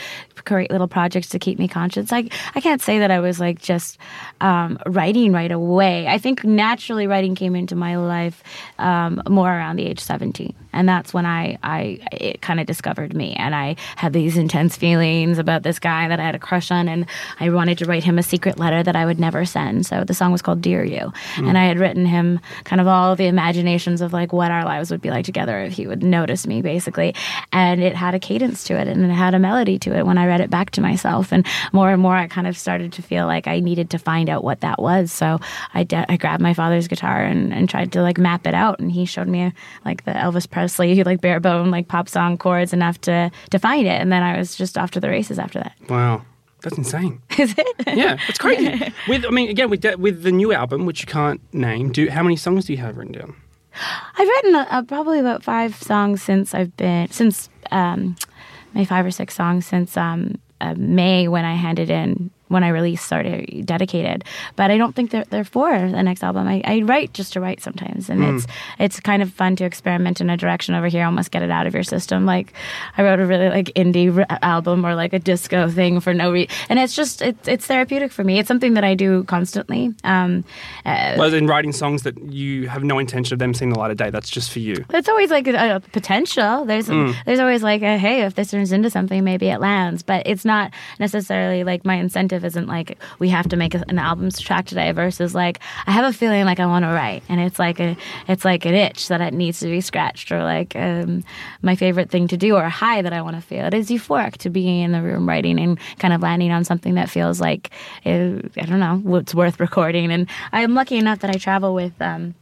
create 0.45 0.71
little 0.71 0.89
projects 0.89 1.29
to 1.31 1.39
keep 1.39 1.59
me 1.59 1.69
conscious. 1.69 2.13
I, 2.13 2.29
I 2.55 2.61
can't 2.61 2.81
say 2.81 2.99
that 2.99 3.11
I 3.11 3.21
was 3.21 3.41
like 3.41 3.61
just 3.61 3.99
um, 4.41 4.79
writing 4.87 5.33
right 5.33 5.53
away. 5.53 6.07
I 6.09 6.19
think 6.19 6.45
naturally 6.45 7.07
writing 7.07 7.35
came 7.35 7.55
into 7.55 7.77
my 7.77 7.97
life 7.97 8.43
um, 8.79 9.23
more 9.29 9.49
around 9.49 9.77
the 9.77 9.87
age 9.87 10.01
17. 10.01 10.55
And 10.73 10.89
that's 10.89 11.13
when 11.13 11.27
I, 11.27 11.59
I 11.63 11.99
it 12.13 12.43
kind 12.43 12.61
of 12.61 12.67
discovered 12.67 13.15
me. 13.15 13.35
And 13.35 13.55
I 13.55 13.77
had 13.97 14.13
these 14.13 14.37
intense 14.37 14.77
feelings 14.77 15.39
about 15.39 15.63
this 15.63 15.79
guy 15.79 16.09
that 16.09 16.21
I 16.21 16.25
had 16.25 16.35
a 16.35 16.39
crush 16.39 16.71
on, 16.71 16.89
and 16.89 17.07
I 17.41 17.51
wanted 17.51 17.79
to 17.79 17.87
write 17.87 18.05
him 18.05 18.19
a 18.19 18.23
secret 18.23 18.59
letter 18.59 18.83
that 18.83 18.95
I 18.95 19.05
would 19.05 19.19
never 19.19 19.45
send. 19.45 19.87
So 19.87 20.05
the 20.05 20.15
song 20.15 20.33
was 20.33 20.43
called 20.43 20.63
Dear 20.63 20.85
You. 20.85 21.13
And 21.37 21.59
I 21.59 21.65
had 21.65 21.79
written 21.79 22.07
him 22.07 22.41
kind 22.65 22.81
of 22.81 22.87
all 22.87 23.17
the 23.17 23.27
imaginations 23.31 24.03
of 24.03 24.13
like 24.13 24.33
what 24.33 24.51
our 24.51 24.65
lives 24.65 24.91
would 24.91 25.01
be 25.01 25.11
like 25.11 25.25
together 25.25 25.61
if 25.61 25.73
he 25.73 25.87
would 25.87 26.03
notice 26.03 26.47
me, 26.47 26.61
basically. 26.61 27.15
And 27.53 27.83
it 27.83 27.97
had 27.97 28.15
a 28.15 28.19
cadence 28.19 28.65
to 28.65 28.75
it 28.75 28.87
and 28.87 29.03
it 29.05 29.09
had 29.11 29.35
a 29.35 29.39
melody 29.39 29.79
to 29.79 29.97
it 29.97 30.05
when 30.05 30.19
I 30.19 30.27
read 30.27 30.41
it 30.43 30.51
back 30.51 30.71
to 30.73 30.81
myself. 30.81 31.33
And 31.33 31.47
more 31.73 31.91
and 31.91 32.03
more, 32.03 32.15
I 32.15 32.27
kind 32.27 32.47
of 32.47 32.59
started 32.59 32.93
to 32.93 33.03
feel 33.03 33.27
like 33.27 33.47
I 33.47 33.61
needed 33.61 33.89
to 33.91 33.99
find 33.99 34.29
out 34.29 34.45
what 34.45 34.61
that 34.61 34.81
was. 34.83 35.11
So 35.11 35.41
I, 35.73 35.85
de- 35.85 36.11
I 36.11 36.17
grabbed 36.17 36.43
my 36.43 36.53
father's 36.53 36.89
guitar 36.89 37.23
and, 37.23 37.55
and 37.55 37.69
tried 37.69 37.93
to 37.93 38.03
like 38.03 38.19
map 38.19 38.47
it 38.47 38.55
out. 38.55 38.79
And 38.81 38.93
he 38.93 39.07
showed 39.07 39.29
me 39.29 39.53
like 39.85 40.05
the 40.05 40.13
Elvis 40.13 40.51
Presley, 40.51 41.03
like 41.05 41.23
bare 41.23 41.41
bone, 41.41 41.71
like 41.71 41.89
pop 41.89 42.09
song 42.09 42.37
chords 42.37 42.73
enough 42.73 43.01
to, 43.03 43.31
to 43.51 43.59
find 43.59 43.87
it. 43.87 44.01
And 44.01 44.13
then 44.13 44.23
I 44.23 44.37
was 44.37 44.57
just 44.57 44.77
off 44.77 44.91
to 44.93 45.01
the 45.01 45.09
races 45.09 45.39
after 45.39 45.61
that. 45.61 45.73
Wow. 45.89 46.23
That's 46.63 46.79
insane. 46.79 47.21
Is 47.39 47.55
it? 47.57 47.97
Yeah, 47.97 48.19
it's 48.29 48.39
crazy. 48.39 48.93
with, 49.09 49.25
I 49.25 49.31
mean, 49.31 49.49
again, 49.49 49.71
with 49.71 49.85
with 49.99 50.23
the 50.23 50.33
new 50.33 50.53
album, 50.53 50.87
which 50.87 51.01
you 51.01 51.07
can't 51.07 51.41
name, 51.55 51.91
do 51.93 52.09
how 52.09 52.23
many 52.23 52.37
songs 52.37 52.67
do 52.67 52.73
you 52.73 52.79
have 52.79 52.97
written 52.97 53.13
down? 53.13 53.37
I've 54.19 54.29
written 54.29 54.55
uh, 54.57 54.83
probably 54.87 55.21
about 55.21 55.43
five 55.43 55.75
songs 55.77 56.23
since 56.23 56.55
I've 56.55 56.77
been 56.77 57.11
since 57.11 57.49
um, 57.71 58.17
maybe 58.75 58.85
five 58.85 59.07
or 59.07 59.11
six 59.11 59.35
songs 59.35 59.67
since 59.67 59.97
um, 59.97 60.37
uh, 60.61 60.75
May 60.77 61.29
when 61.29 61.45
I 61.45 61.55
handed 61.55 61.91
in 61.91 62.31
when 62.51 62.65
I 62.65 62.69
released 62.69 63.07
started 63.07 63.65
dedicated. 63.65 64.25
But 64.57 64.71
I 64.71 64.77
don't 64.77 64.95
think 64.95 65.13
they're, 65.13 65.25
they're 65.31 65.45
for 65.45 65.71
the 65.71 66.03
next 66.03 66.23
album. 66.23 66.47
I, 66.49 66.61
I 66.65 66.83
write 66.83 67.13
just 67.15 67.33
to 67.35 67.41
write 67.41 67.63
sometimes, 67.63 68.11
and 68.11 68.21
mm. 68.21 68.37
it's 68.37 68.47
it's 68.79 69.01
kind 69.01 69.23
of 69.23 69.33
fun 69.33 69.57
to 69.57 69.65
experiment 69.65 70.21
in 70.21 70.29
a 70.29 70.37
direction 70.37 70.75
over 70.75 70.89
here. 70.89 71.05
Almost 71.05 71.31
get 71.31 71.43
it 71.43 71.51
out 71.51 71.67
of 71.67 71.75
your 71.75 71.85
system. 71.85 72.27
Like 72.27 72.53
I 72.99 73.03
wrote 73.03 73.21
a 73.21 73.27
really 73.27 73.49
like 73.49 73.67
indie 73.77 74.15
r- 74.17 74.39
album 74.43 74.85
or 74.85 74.95
like 74.95 75.13
a 75.13 75.19
disco 75.19 75.69
thing 75.71 76.01
for 76.01 76.13
no 76.13 76.33
reason, 76.33 76.55
and 76.69 76.79
it's 76.79 76.95
just 76.95 77.23
it's 77.23 77.49
it's 77.49 77.67
therapeutic 77.67 78.13
for 78.13 78.25
me. 78.25 78.39
It's 78.39 78.49
something 78.49 78.75
that 78.75 78.85
I 78.85 78.95
do 78.95 79.25
constantly. 79.25 79.95
Um, 80.03 80.45
uh, 80.85 81.15
well, 81.17 81.33
in 81.33 81.47
writing 81.47 81.73
songs 81.73 82.03
that 82.03 82.19
you 82.33 82.69
have 82.69 82.83
no 82.83 82.99
intention 82.99 83.33
of 83.33 83.39
them 83.39 83.55
seeing 83.55 83.73
the 83.73 83.79
light 83.79 83.93
of 83.93 83.97
day. 83.97 84.11
That's 84.11 84.29
just 84.29 84.51
for 84.51 84.59
you. 84.59 84.85
It's 84.91 85.09
always 85.09 85.31
like 85.31 85.47
a, 85.47 85.77
a 85.77 85.81
potential. 85.81 86.65
There's 86.65 86.89
mm. 86.89 87.15
there's 87.27 87.39
always 87.39 87.63
like 87.63 87.83
a, 87.83 87.97
hey, 87.97 88.23
if 88.23 88.35
this 88.35 88.51
turns 88.51 88.73
into 88.73 88.91
something, 88.91 89.23
maybe 89.23 89.49
it 89.49 89.61
lands. 89.61 90.03
But 90.03 90.27
it's 90.27 90.45
not 90.45 90.73
necessarily 90.99 91.63
like 91.65 91.85
my 91.85 91.95
incentive 91.95 92.40
isn't 92.45 92.67
like 92.67 92.99
we 93.19 93.29
have 93.29 93.49
to 93.49 93.57
make 93.57 93.75
an 93.75 93.99
album 93.99 94.31
track 94.31 94.67
today 94.67 94.93
versus 94.93 95.35
like 95.35 95.61
I 95.87 95.93
have 95.93 96.05
a 96.05 96.13
feeling 96.13 96.45
like 96.45 96.61
I 96.61 96.67
want 96.67 96.85
to 96.85 96.91
write 96.91 97.23
and 97.29 97.41
it's 97.41 97.59
like 97.59 97.81
a 97.81 97.97
it's 98.29 98.45
like 98.45 98.65
an 98.65 98.75
itch 98.75 99.09
that 99.09 99.21
it 99.21 99.35
needs 99.35 99.61
to 99.61 99.67
be 99.67 99.81
scratched 99.81 100.33
or 100.33 100.43
like 100.43 100.75
um, 100.77 101.25
my 101.63 101.75
favorite 101.75 102.11
thing 102.11 102.29
to 102.29 102.37
do 102.37 102.57
or 102.57 102.63
a 102.63 102.71
high 102.71 103.03
that 103.03 103.13
I 103.13 103.23
want 103.23 103.37
to 103.37 103.43
feel. 103.43 103.65
It 103.67 103.75
is 103.75 103.89
euphoric 103.89 104.37
to 104.39 104.51
be 104.51 104.83
in 104.83 104.93
the 104.93 105.03
room 105.03 105.29
writing 105.29 105.59
and 105.59 105.79
kind 105.99 106.15
of 106.15 106.23
landing 106.23 106.51
on 106.51 106.65
something 106.65 106.95
that 106.95 107.11
feels 107.11 107.41
like 107.41 107.71
it, 108.05 108.53
I 108.57 108.67
don't 108.67 108.81
know 108.81 109.01
what's 109.03 109.35
worth 109.35 109.61
recording. 109.61 110.11
And 110.11 110.29
I'm 110.53 110.75
lucky 110.75 110.97
enough 110.97 111.21
that 111.21 111.31
I 111.31 111.39
travel 111.39 111.75
with. 111.75 112.01
Um, 112.01 112.35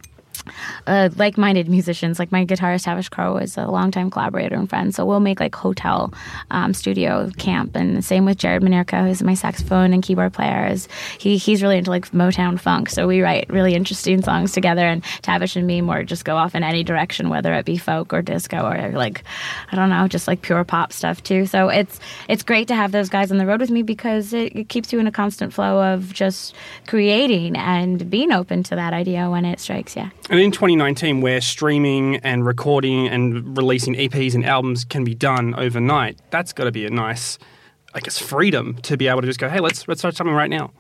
uh, 0.86 1.10
like-minded 1.16 1.68
musicians. 1.68 2.18
Like 2.18 2.32
my 2.32 2.44
guitarist 2.44 2.84
Tavish 2.84 3.08
Crowe 3.08 3.36
is 3.36 3.56
a 3.56 3.66
longtime 3.66 4.10
collaborator 4.10 4.56
and 4.56 4.68
friend, 4.68 4.94
so 4.94 5.04
we'll 5.04 5.20
make 5.20 5.40
like 5.40 5.54
hotel 5.54 6.12
um, 6.50 6.74
studio 6.74 7.30
camp. 7.38 7.76
And 7.76 8.04
same 8.04 8.24
with 8.24 8.38
Jared 8.38 8.62
Manierka, 8.62 9.06
who's 9.06 9.22
my 9.22 9.34
saxophone 9.34 9.92
and 9.92 10.02
keyboard 10.02 10.32
player. 10.32 10.66
Is 10.66 10.88
he 11.18 11.36
he's 11.36 11.62
really 11.62 11.78
into 11.78 11.90
like 11.90 12.10
Motown 12.10 12.58
funk, 12.58 12.88
so 12.88 13.06
we 13.06 13.20
write 13.20 13.48
really 13.48 13.74
interesting 13.74 14.22
songs 14.22 14.52
together. 14.52 14.86
And 14.86 15.02
Tavish 15.22 15.56
and 15.56 15.66
me 15.66 15.80
more 15.80 16.02
just 16.02 16.24
go 16.24 16.36
off 16.36 16.54
in 16.54 16.62
any 16.62 16.84
direction, 16.84 17.28
whether 17.28 17.52
it 17.54 17.64
be 17.64 17.76
folk 17.76 18.12
or 18.12 18.22
disco 18.22 18.66
or 18.66 18.92
like 18.92 19.24
I 19.72 19.76
don't 19.76 19.90
know, 19.90 20.08
just 20.08 20.28
like 20.28 20.42
pure 20.42 20.64
pop 20.64 20.92
stuff 20.92 21.22
too. 21.22 21.46
So 21.46 21.68
it's 21.68 22.00
it's 22.28 22.42
great 22.42 22.68
to 22.68 22.74
have 22.74 22.92
those 22.92 23.08
guys 23.08 23.30
on 23.30 23.38
the 23.38 23.46
road 23.46 23.60
with 23.60 23.70
me 23.70 23.82
because 23.82 24.32
it, 24.32 24.54
it 24.54 24.68
keeps 24.68 24.92
you 24.92 24.98
in 24.98 25.06
a 25.06 25.12
constant 25.12 25.52
flow 25.52 25.92
of 25.92 26.12
just 26.12 26.54
creating 26.86 27.56
and 27.56 28.08
being 28.10 28.32
open 28.32 28.62
to 28.64 28.76
that 28.76 28.92
idea 28.92 29.30
when 29.30 29.44
it 29.44 29.60
strikes. 29.60 29.96
Yeah. 29.96 30.10
And 30.38 30.44
in 30.44 30.52
2019, 30.52 31.20
where 31.20 31.40
streaming 31.40 32.18
and 32.18 32.46
recording 32.46 33.08
and 33.08 33.56
releasing 33.56 33.94
EPs 33.94 34.36
and 34.36 34.46
albums 34.46 34.84
can 34.84 35.02
be 35.02 35.12
done 35.12 35.52
overnight, 35.56 36.20
that's 36.30 36.52
got 36.52 36.62
to 36.62 36.70
be 36.70 36.86
a 36.86 36.90
nice, 36.90 37.40
I 37.92 37.98
guess, 37.98 38.20
freedom 38.20 38.76
to 38.82 38.96
be 38.96 39.08
able 39.08 39.22
to 39.22 39.26
just 39.26 39.40
go, 39.40 39.48
hey, 39.48 39.58
let's 39.58 39.88
let's 39.88 40.00
start 40.00 40.14
something 40.14 40.32
right 40.32 40.48
now. 40.48 40.70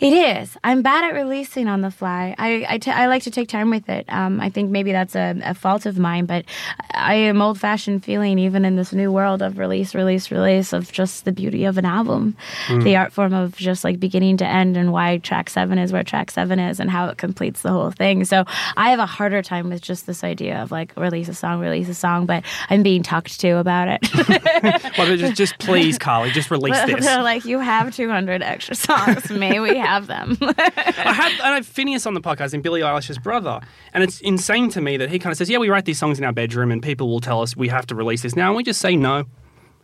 It 0.00 0.12
is. 0.12 0.56
I'm 0.64 0.82
bad 0.82 1.04
at 1.04 1.14
releasing 1.14 1.68
on 1.68 1.80
the 1.80 1.90
fly. 1.90 2.34
I, 2.38 2.66
I, 2.68 2.78
t- 2.78 2.90
I 2.90 3.06
like 3.06 3.22
to 3.24 3.30
take 3.30 3.48
time 3.48 3.70
with 3.70 3.88
it. 3.88 4.04
Um, 4.08 4.40
I 4.40 4.50
think 4.50 4.70
maybe 4.70 4.92
that's 4.92 5.14
a, 5.14 5.40
a 5.44 5.54
fault 5.54 5.86
of 5.86 5.98
mine, 5.98 6.26
but 6.26 6.44
I 6.90 7.14
am 7.14 7.40
old 7.40 7.60
fashioned 7.60 8.04
feeling, 8.04 8.38
even 8.38 8.64
in 8.64 8.76
this 8.76 8.92
new 8.92 9.12
world 9.12 9.42
of 9.42 9.58
release, 9.58 9.94
release, 9.94 10.30
release, 10.30 10.72
of 10.72 10.90
just 10.90 11.24
the 11.24 11.32
beauty 11.32 11.64
of 11.64 11.78
an 11.78 11.84
album, 11.84 12.36
mm. 12.66 12.82
the 12.82 12.96
art 12.96 13.12
form 13.12 13.32
of 13.32 13.56
just 13.56 13.84
like 13.84 14.00
beginning 14.00 14.36
to 14.38 14.46
end 14.46 14.76
and 14.76 14.92
why 14.92 15.18
track 15.18 15.48
seven 15.48 15.78
is 15.78 15.92
where 15.92 16.02
track 16.02 16.30
seven 16.30 16.58
is 16.58 16.80
and 16.80 16.90
how 16.90 17.08
it 17.08 17.18
completes 17.18 17.62
the 17.62 17.70
whole 17.70 17.90
thing. 17.90 18.24
So 18.24 18.44
I 18.76 18.90
have 18.90 18.98
a 18.98 19.06
harder 19.06 19.42
time 19.42 19.70
with 19.70 19.80
just 19.80 20.06
this 20.06 20.24
idea 20.24 20.62
of 20.62 20.70
like 20.70 20.96
release 20.96 21.28
a 21.28 21.34
song, 21.34 21.60
release 21.60 21.88
a 21.88 21.94
song, 21.94 22.26
but 22.26 22.44
I'm 22.70 22.82
being 22.82 23.02
talked 23.02 23.40
to 23.40 23.58
about 23.58 23.88
it. 23.88 24.94
well, 24.98 25.16
just, 25.16 25.34
just 25.36 25.58
please, 25.58 25.98
Carly, 26.04 26.30
just 26.30 26.50
release 26.50 26.80
this. 26.86 27.04
They're 27.04 27.22
like, 27.22 27.44
you 27.44 27.60
have 27.60 27.94
200 27.94 28.42
extra 28.42 28.74
songs. 28.74 29.30
May 29.30 29.60
we 29.60 29.83
have 29.84 30.06
them. 30.06 30.36
I 30.42 31.12
had 31.12 31.40
I 31.40 31.54
had 31.54 31.64
Finneas 31.64 32.06
on 32.06 32.14
the 32.14 32.20
podcast 32.20 32.54
and 32.54 32.62
Billie 32.62 32.80
Eilish's 32.80 33.18
brother, 33.18 33.60
and 33.92 34.02
it's 34.02 34.20
insane 34.20 34.68
to 34.70 34.80
me 34.80 34.96
that 34.96 35.10
he 35.10 35.18
kind 35.18 35.32
of 35.32 35.38
says, 35.38 35.50
"Yeah, 35.50 35.58
we 35.58 35.68
write 35.68 35.84
these 35.84 35.98
songs 35.98 36.18
in 36.18 36.24
our 36.24 36.32
bedroom, 36.32 36.70
and 36.70 36.82
people 36.82 37.08
will 37.08 37.20
tell 37.20 37.42
us 37.42 37.56
we 37.56 37.68
have 37.68 37.86
to 37.86 37.94
release 37.94 38.22
this 38.22 38.36
now," 38.36 38.48
and 38.48 38.56
we 38.56 38.62
just 38.62 38.80
say 38.80 38.96
no. 38.96 39.24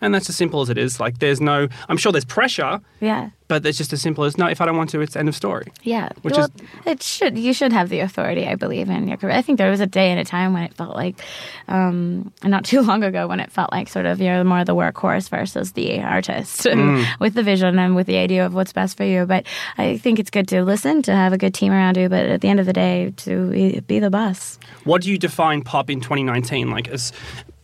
And 0.00 0.14
that's 0.14 0.28
as 0.28 0.36
simple 0.36 0.60
as 0.60 0.70
it 0.70 0.78
is. 0.78 1.00
Like, 1.00 1.18
there's 1.18 1.40
no, 1.40 1.68
I'm 1.88 1.96
sure 1.96 2.12
there's 2.12 2.24
pressure. 2.24 2.80
Yeah. 3.00 3.30
But 3.48 3.66
it's 3.66 3.78
just 3.78 3.92
as 3.92 4.00
simple 4.00 4.22
as 4.22 4.38
no, 4.38 4.46
if 4.46 4.60
I 4.60 4.66
don't 4.66 4.76
want 4.76 4.90
to, 4.90 5.00
it's 5.00 5.16
end 5.16 5.28
of 5.28 5.34
story. 5.34 5.72
Yeah. 5.82 6.10
Which 6.22 6.36
well, 6.36 6.44
is, 6.44 6.62
it 6.86 7.02
should, 7.02 7.36
you 7.36 7.52
should 7.52 7.72
have 7.72 7.88
the 7.88 7.98
authority, 7.98 8.46
I 8.46 8.54
believe, 8.54 8.88
in 8.88 9.08
your 9.08 9.16
career. 9.16 9.34
I 9.34 9.42
think 9.42 9.58
there 9.58 9.70
was 9.70 9.80
a 9.80 9.88
day 9.88 10.10
and 10.10 10.20
a 10.20 10.24
time 10.24 10.52
when 10.52 10.62
it 10.62 10.74
felt 10.74 10.94
like, 10.94 11.20
um, 11.66 12.32
not 12.44 12.64
too 12.70 12.80
long 12.82 13.02
ago, 13.02 13.26
when 13.26 13.40
it 13.40 13.50
felt 13.50 13.72
like 13.72 13.88
sort 13.88 14.06
of 14.06 14.20
you're 14.20 14.44
more 14.44 14.64
the 14.64 14.74
workhorse 14.74 15.28
versus 15.28 15.72
the 15.72 16.00
artist 16.00 16.62
mm. 16.62 17.04
with 17.18 17.34
the 17.34 17.42
vision 17.42 17.76
and 17.78 17.96
with 17.96 18.06
the 18.06 18.18
idea 18.18 18.46
of 18.46 18.54
what's 18.54 18.72
best 18.72 18.96
for 18.96 19.04
you. 19.04 19.26
But 19.26 19.46
I 19.78 19.96
think 19.98 20.20
it's 20.20 20.30
good 20.30 20.46
to 20.48 20.62
listen, 20.62 21.02
to 21.02 21.12
have 21.12 21.32
a 21.32 21.38
good 21.38 21.52
team 21.52 21.72
around 21.72 21.96
you, 21.96 22.08
but 22.08 22.26
at 22.26 22.42
the 22.42 22.48
end 22.48 22.60
of 22.60 22.66
the 22.66 22.72
day, 22.72 23.12
to 23.16 23.80
be 23.82 23.98
the 23.98 24.10
boss. 24.10 24.60
What 24.84 25.02
do 25.02 25.10
you 25.10 25.18
define 25.18 25.62
pop 25.62 25.90
in 25.90 26.00
2019? 26.00 26.70
Like, 26.70 26.86
as 26.86 27.12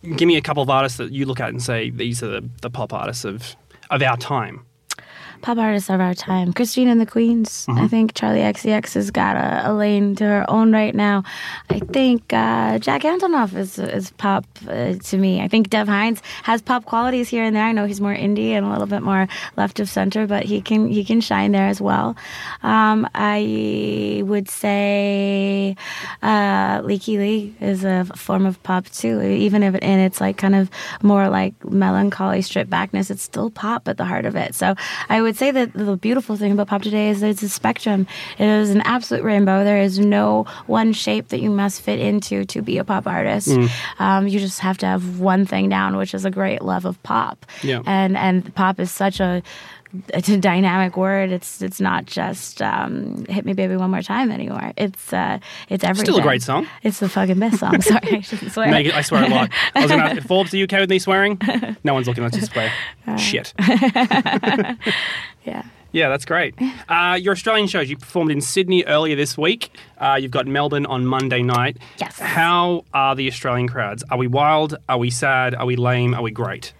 give 0.03 0.27
me 0.27 0.37
a 0.37 0.41
couple 0.41 0.63
of 0.63 0.69
artists 0.69 0.97
that 0.97 1.11
you 1.11 1.25
look 1.25 1.39
at 1.39 1.49
and 1.49 1.61
say 1.61 1.89
these 1.89 2.21
are 2.23 2.27
the, 2.27 2.49
the 2.61 2.69
pop 2.69 2.93
artists 2.93 3.25
of 3.25 3.55
of 3.89 4.01
our 4.01 4.17
time 4.17 4.65
pop 5.41 5.57
artists 5.57 5.89
of 5.89 5.99
our 5.99 6.13
time. 6.13 6.53
Christine 6.53 6.87
and 6.87 6.99
the 6.99 7.05
Queens. 7.05 7.65
Mm-hmm. 7.67 7.79
I 7.79 7.87
think 7.87 8.13
Charli 8.13 8.41
XCX 8.41 8.93
has 8.93 9.11
got 9.11 9.35
a, 9.35 9.71
a, 9.71 9.73
lane 9.73 10.15
to 10.15 10.23
her 10.23 10.45
own 10.49 10.71
right 10.71 10.93
now. 10.93 11.23
I 11.69 11.79
think 11.79 12.33
uh, 12.33 12.79
Jack 12.79 13.03
Antonoff 13.03 13.55
is 13.55 13.79
is 13.79 14.11
pop 14.11 14.45
uh, 14.67 14.95
to 14.95 15.17
me. 15.17 15.41
I 15.41 15.47
think 15.47 15.69
Dev 15.69 15.87
Hynes 15.87 16.21
has 16.43 16.61
pop 16.61 16.85
qualities 16.85 17.29
here 17.29 17.43
and 17.43 17.55
there. 17.55 17.63
I 17.63 17.71
know 17.71 17.85
he's 17.85 18.01
more 18.01 18.15
indie 18.15 18.51
and 18.51 18.65
a 18.65 18.69
little 18.69 18.87
bit 18.87 19.01
more 19.01 19.27
left 19.55 19.79
of 19.79 19.89
center, 19.89 20.27
but 20.27 20.43
he 20.43 20.61
can 20.61 20.87
he 20.89 21.03
can 21.03 21.21
shine 21.21 21.51
there 21.51 21.67
as 21.67 21.79
well. 21.79 22.15
Um, 22.63 23.07
I 23.13 24.23
would 24.25 24.49
say 24.49 25.75
uh, 26.21 26.81
Lykke 26.81 27.17
Li 27.17 27.55
is 27.61 27.83
a 27.83 28.05
form 28.15 28.45
of 28.45 28.61
pop 28.63 28.85
too, 28.89 29.21
even 29.21 29.63
if 29.63 29.75
it, 29.75 29.83
and 29.83 30.01
it's 30.01 30.19
like 30.21 30.37
kind 30.37 30.55
of 30.55 30.69
more 31.01 31.29
like 31.29 31.53
melancholy 31.65 32.41
stripped 32.41 32.69
backness. 32.69 33.09
It's 33.09 33.23
still 33.23 33.49
pop 33.49 33.87
at 33.87 33.97
the 33.97 34.05
heart 34.05 34.25
of 34.25 34.35
it. 34.35 34.55
So 34.55 34.75
I 35.09 35.21
would 35.27 35.35
say 35.35 35.51
that 35.51 35.73
the 35.73 35.97
beautiful 35.97 36.37
thing 36.37 36.53
about 36.53 36.67
pop 36.67 36.81
today 36.81 37.09
is 37.09 37.19
that 37.19 37.29
it's 37.29 37.43
a 37.43 37.49
spectrum. 37.49 38.07
It 38.37 38.47
is 38.47 38.69
an 38.69 38.81
absolute 38.81 39.23
rainbow. 39.23 39.65
There 39.65 39.81
is 39.81 39.99
no 39.99 40.45
one 40.67 40.93
shape 40.93 41.27
that 41.29 41.41
you 41.41 41.49
must 41.49 41.81
fit 41.81 41.99
into 41.99 42.45
to 42.45 42.61
be 42.61 42.77
a 42.77 42.85
pop 42.85 43.05
artist. 43.07 43.49
Mm. 43.49 43.69
Um, 43.99 44.27
you 44.27 44.39
just 44.39 44.59
have 44.59 44.77
to 44.79 44.85
have 44.85 45.19
one 45.19 45.45
thing 45.45 45.67
down, 45.67 45.97
which 45.97 46.13
is 46.13 46.23
a 46.23 46.31
great 46.31 46.61
love 46.61 46.85
of 46.85 47.01
pop. 47.03 47.45
Yeah. 47.61 47.81
And 47.85 48.15
and 48.15 48.55
pop 48.55 48.79
is 48.79 48.89
such 48.89 49.19
a 49.19 49.43
it's 50.13 50.29
a 50.29 50.37
dynamic 50.37 50.97
word. 50.97 51.31
It's 51.31 51.61
it's 51.61 51.79
not 51.79 52.05
just 52.05 52.61
um, 52.61 53.25
"Hit 53.25 53.45
Me, 53.45 53.53
Baby, 53.53 53.75
One 53.75 53.91
More 53.91 54.01
Time" 54.01 54.31
anymore. 54.31 54.73
It's 54.77 55.13
uh, 55.13 55.39
it's 55.69 55.83
everything. 55.83 56.05
Still 56.05 56.19
a 56.19 56.21
great 56.21 56.43
song. 56.43 56.67
It's 56.83 56.99
the 56.99 57.09
fucking 57.09 57.39
best 57.39 57.59
song. 57.59 57.81
Sorry, 57.81 58.17
I 58.17 58.21
shouldn't 58.21 58.51
swear. 58.51 58.69
Meg, 58.69 58.91
I 58.91 59.01
swear 59.01 59.25
a 59.25 59.29
lot. 59.29 59.51
I 59.75 59.81
was 59.81 59.91
to 59.91 59.97
ask, 59.97 60.21
Forbes, 60.27 60.53
are 60.53 60.57
you 60.57 60.63
okay 60.65 60.79
with 60.79 60.89
me 60.89 60.99
swearing? 60.99 61.39
No 61.83 61.93
one's 61.93 62.07
looking. 62.07 62.23
Let's 62.23 62.37
just 62.37 62.51
swear. 62.51 62.71
Uh, 63.05 63.15
Shit. 63.17 63.53
yeah. 65.45 65.63
Yeah, 65.93 66.09
that's 66.09 66.25
great. 66.25 66.53
Uh, 66.89 67.17
your 67.19 67.31
Australian 67.31 67.67
shows, 67.67 67.89
you 67.89 67.97
performed 67.97 68.29
in 68.29 68.41
Sydney 68.41 68.83
earlier 68.85 69.15
this 69.15 69.37
week. 69.37 69.71
Uh, 69.97 70.17
you've 70.21 70.31
got 70.31 70.45
Melbourne 70.45 70.85
on 70.85 71.05
Monday 71.05 71.41
night. 71.41 71.77
Yes. 71.97 72.19
How 72.19 72.83
are 72.93 73.15
the 73.15 73.27
Australian 73.27 73.67
crowds? 73.67 74.03
Are 74.11 74.17
we 74.17 74.27
wild? 74.27 74.75
Are 74.89 74.97
we 74.97 75.09
sad? 75.09 75.55
Are 75.55 75.65
we 75.65 75.75
lame? 75.75 76.13
Are 76.13 76.21
we 76.21 76.31
great? 76.31 76.73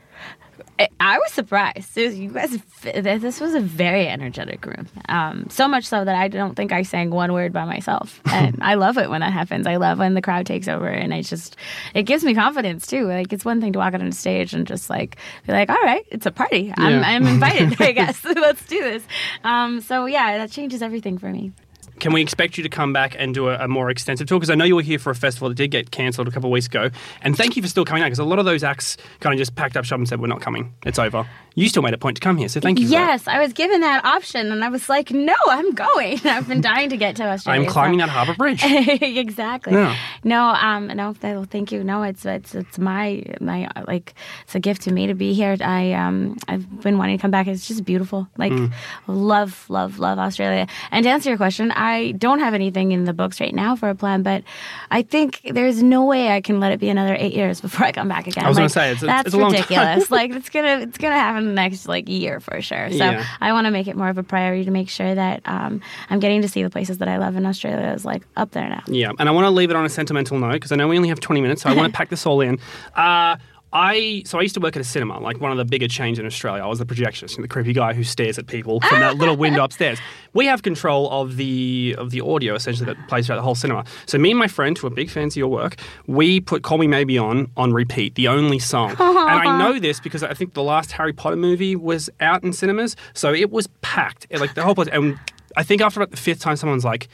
I 1.00 1.18
was 1.18 1.32
surprised. 1.32 1.96
Was, 1.96 2.18
you 2.18 2.32
guys, 2.32 2.58
this 2.84 3.40
was 3.40 3.56
a 3.56 3.60
very 3.60 4.08
energetic 4.08 4.66
room. 4.66 4.88
Um, 5.10 5.48
so 5.50 5.68
much 5.68 5.86
so 5.86 6.04
that 6.06 6.16
I 6.16 6.28
don't 6.28 6.56
think 6.56 6.72
I 6.72 6.84
sang 6.84 7.10
one 7.10 7.34
word 7.34 7.54
by 7.54 7.66
myself. 7.66 8.22
And 8.38 8.62
I 8.62 8.76
love 8.76 9.00
it 9.00 9.10
when 9.10 9.22
that 9.22 9.34
happens. 9.34 9.66
I 9.66 9.78
love 9.78 9.98
when 9.98 10.14
the 10.14 10.22
crowd 10.22 10.46
takes 10.46 10.68
over, 10.68 10.88
and 10.88 11.12
I 11.12 11.24
just 11.24 11.56
it 11.96 12.04
gives 12.04 12.24
me 12.24 12.36
confidence 12.36 12.86
too. 12.86 13.08
Like 13.08 13.34
it's 13.34 13.44
one 13.44 13.60
thing 13.60 13.74
to 13.74 13.80
walk 13.80 13.96
out 13.96 14.02
on 14.02 14.12
stage 14.12 14.54
and 14.54 14.68
just 14.68 14.92
like 14.92 15.18
be 15.48 15.54
like, 15.54 15.70
"All 15.72 15.82
right, 15.82 16.06
it's 16.12 16.28
a 16.28 16.32
party. 16.32 16.72
I'm, 16.78 17.00
yeah. 17.00 17.08
I'm 17.08 17.26
invited. 17.26 17.82
I 17.82 17.92
guess 17.94 18.24
let's 18.36 18.64
do 18.68 18.80
this." 18.80 19.02
Um, 19.44 19.82
so 19.82 20.06
yeah, 20.06 20.38
that 20.38 20.52
changes 20.52 20.84
everything 20.84 21.18
for 21.18 21.30
me. 21.30 21.52
Can 22.00 22.14
we 22.14 22.22
expect 22.22 22.58
you 22.58 22.64
to 22.64 22.70
come 22.70 22.94
back 22.94 23.16
and 23.18 23.34
do 23.34 23.50
a, 23.50 23.56
a 23.66 23.68
more 23.68 23.90
extensive 23.90 24.28
tour? 24.28 24.40
Because 24.40 24.50
I 24.50 24.56
know 24.56 24.66
you 24.66 24.76
were 24.76 24.82
here 24.82 25.00
for 25.00 25.10
a 25.12 25.16
festival 25.16 25.50
that 25.50 25.56
did 25.56 25.70
get 25.72 25.92
cancelled 25.92 26.28
a 26.28 26.32
couple 26.32 26.50
of 26.50 26.52
weeks 26.52 26.68
ago. 26.68 26.90
And 27.22 27.36
thank 27.36 27.56
you 27.56 27.62
for 27.62 27.68
still 27.68 27.86
coming 27.86 28.04
out 28.04 28.08
because 28.08 28.20
a 28.20 28.24
lot 28.24 28.40
of 28.40 28.46
those 28.46 28.64
acts 28.64 28.98
kind 29.20 29.34
of 29.34 29.38
just 29.38 29.56
packed 29.56 29.76
up 29.78 29.86
shop 29.86 29.98
and 30.00 30.08
said, 30.08 30.20
we're 30.22 30.28
not 30.28 30.42
coming. 30.42 30.74
It's 30.86 31.00
over. 31.00 31.28
You 31.56 31.68
still 31.70 31.82
made 31.82 31.96
a 31.96 31.98
point 31.98 32.16
to 32.18 32.22
come 32.22 32.38
here. 32.38 32.50
So 32.50 32.60
thank 32.60 32.80
you. 32.80 32.88
Yes, 32.88 33.28
I 33.28 33.40
was 33.40 33.52
given 33.52 33.82
that 33.82 34.06
option, 34.06 34.52
and 34.52 34.64
I 34.64 34.70
was 34.70 34.90
like, 34.90 35.10
"No, 35.10 35.34
I'm 35.50 35.72
going." 35.74 36.20
I've 36.24 36.48
been 36.48 36.62
dying 36.62 36.92
to 36.92 36.98
get 36.98 37.16
to 37.16 37.24
Australia. 37.24 37.62
I'm 37.62 37.68
climbing 37.68 38.00
so- 38.00 38.06
that 38.06 38.12
harbour 38.12 38.36
bridge. 38.36 38.62
exactly. 38.64 39.74
Yeah. 39.74 39.96
No, 40.24 40.50
um, 40.50 40.86
no. 40.88 41.14
Thank 41.14 41.72
you. 41.72 41.84
No, 41.84 42.04
it's 42.04 42.26
it's 42.28 42.54
it's 42.54 42.78
my 42.78 43.24
my 43.42 43.68
like 43.88 44.14
it's 44.44 44.54
a 44.54 44.60
gift 44.60 44.84
to 44.84 44.92
me 44.94 45.08
to 45.08 45.16
be 45.16 45.34
here. 45.34 45.58
I 45.60 45.94
um 45.94 46.38
I've 46.48 46.82
been 46.84 47.00
wanting 47.00 47.18
to 47.18 47.22
come 47.24 47.32
back. 47.32 47.48
It's 47.48 47.68
just 47.68 47.84
beautiful. 47.86 48.28
Like 48.38 48.52
Mm. 48.52 48.72
love 49.08 49.66
love 49.68 49.98
love 49.98 50.20
Australia. 50.20 50.68
And 50.92 51.04
to 51.06 51.10
answer 51.10 51.30
your 51.30 51.38
question, 51.38 51.72
I 51.72 51.87
don't 52.18 52.40
have 52.40 52.54
anything 52.54 52.92
in 52.92 53.06
the 53.06 53.14
books 53.14 53.40
right 53.40 53.54
now 53.54 53.76
for 53.76 53.90
a 53.90 53.96
plan, 53.96 54.24
but 54.24 54.44
I 54.92 55.02
think 55.02 55.42
there's 55.52 55.82
no 55.84 56.06
way 56.06 56.30
I 56.30 56.42
can 56.42 56.60
let 56.60 56.72
it 56.72 56.80
be 56.80 56.90
another 56.90 57.16
eight 57.18 57.34
years 57.34 57.62
before 57.62 57.86
I 57.86 57.92
come 57.92 58.08
back 58.08 58.28
again. 58.28 58.46
I 58.46 58.50
was 58.50 58.58
gonna 58.58 58.70
say, 58.70 58.92
it's 58.92 59.02
that's 59.02 59.28
it's 59.28 59.36
a 59.36 59.38
long 59.38 59.52
time. 59.52 59.62
ridiculous. 59.62 60.12
like 60.20 60.32
it's 60.32 60.50
gonna 60.50 60.80
it's 60.82 60.98
gonna 60.98 61.16
happen 61.16 61.46
the 61.48 61.54
next 61.54 61.88
like 61.88 62.08
year 62.10 62.40
for 62.40 62.62
sure. 62.62 62.90
So 62.92 62.98
Yeah. 62.98 63.26
I 63.42 63.54
want 63.54 63.66
to 63.66 63.72
make 63.72 63.88
it 63.88 63.96
more 63.96 64.10
of 64.10 64.18
a 64.18 64.24
priority 64.24 64.66
to 64.66 64.72
make 64.72 64.90
sure 64.90 65.14
that 65.14 65.42
um, 65.46 65.82
I'm 66.10 66.20
getting 66.20 66.42
to 66.42 66.48
see 66.50 66.64
the 66.64 66.70
places 66.70 66.98
that 67.00 67.08
I 67.08 67.18
love 67.18 67.36
in 67.36 67.46
Australia 67.46 67.88
is 67.94 68.06
like 68.06 68.24
up 68.36 68.52
there 68.52 68.68
now. 68.70 68.84
Yeah, 68.88 69.12
and 69.20 69.28
I 69.30 69.32
want 69.32 69.46
to 69.46 69.52
leave 69.52 69.70
it 69.70 69.76
on 69.76 69.86
a 69.86 69.90
sentimental 69.90 70.38
note 70.40 70.54
because 70.54 70.72
I 70.72 70.76
know 70.76 70.88
we 70.88 70.98
only 70.98 71.10
have 71.10 71.20
20 71.20 71.42
minutes, 71.42 71.62
so 71.62 71.70
I 71.70 71.74
want 71.74 71.92
to 71.92 71.98
pack 71.98 72.10
this 72.10 72.26
all 72.26 72.42
in. 72.42 72.60
Uh, 72.96 73.38
I 73.74 74.24
so 74.26 74.40
I 74.40 74.44
used 74.44 74.54
to 74.56 74.62
work 74.62 74.76
at 74.78 74.82
a 74.82 74.86
cinema, 74.86 75.20
like 75.20 75.42
one 75.42 75.52
of 75.52 75.58
the 75.58 75.66
bigger 75.66 75.88
chains 75.90 76.20
in 76.20 76.26
Australia. 76.26 76.64
I 76.64 76.68
was 76.68 76.80
the 76.80 76.86
projectionist, 76.86 77.40
the 77.42 77.48
creepy 77.48 77.74
guy 77.74 77.94
who 77.94 78.04
stares 78.04 78.40
at 78.40 78.48
people 78.48 78.80
from 78.82 79.02
that 79.02 79.18
little 79.18 79.36
window 79.36 79.64
upstairs. 79.64 80.00
We 80.34 80.46
have 80.46 80.64
control 80.64 81.10
of 81.12 81.36
the 81.36 81.96
of 81.98 82.12
the 82.12 82.22
audio 82.22 82.56
essentially 82.56 82.86
that 82.86 83.08
plays 83.10 83.26
throughout 83.26 83.38
the 83.38 83.44
whole 83.44 83.56
cinema. 83.56 83.84
So 84.06 84.18
me 84.18 84.32
and 84.32 84.40
my 84.40 84.48
friend, 84.48 84.78
who 84.78 84.88
are 84.88 84.90
big 84.90 85.10
fans 85.10 85.34
of 85.34 85.38
your 85.38 85.50
work, 85.50 85.76
we 86.08 86.40
put 86.40 86.64
"Call 86.64 86.78
Me 86.78 86.88
Maybe" 86.88 87.18
on 87.18 87.52
on 87.58 87.74
repeat, 87.74 88.16
the 88.16 88.30
only 88.30 88.60
song. 88.60 88.92
and 89.00 89.00
I 89.02 89.58
know 89.58 89.80
this 89.80 90.00
because 90.00 90.24
I 90.24 90.34
think 90.34 90.54
the 90.54 90.64
last 90.64 90.94
Harry 90.94 91.14
Potter 91.14 91.36
movie 91.36 91.76
was 91.76 92.10
out 92.22 92.44
in 92.44 92.54
cinemas, 92.54 92.96
so 93.14 93.34
it 93.34 93.52
was 93.52 93.68
packed, 93.82 94.28
like 94.32 94.54
the 94.54 94.64
whole 94.64 94.76
place. 94.76 94.88
And 94.94 95.20
I 95.58 95.64
think 95.64 95.82
after 95.82 96.00
about 96.00 96.12
the 96.12 96.18
fifth 96.18 96.40
time, 96.40 96.56
someone's 96.56 96.86
like. 96.86 97.10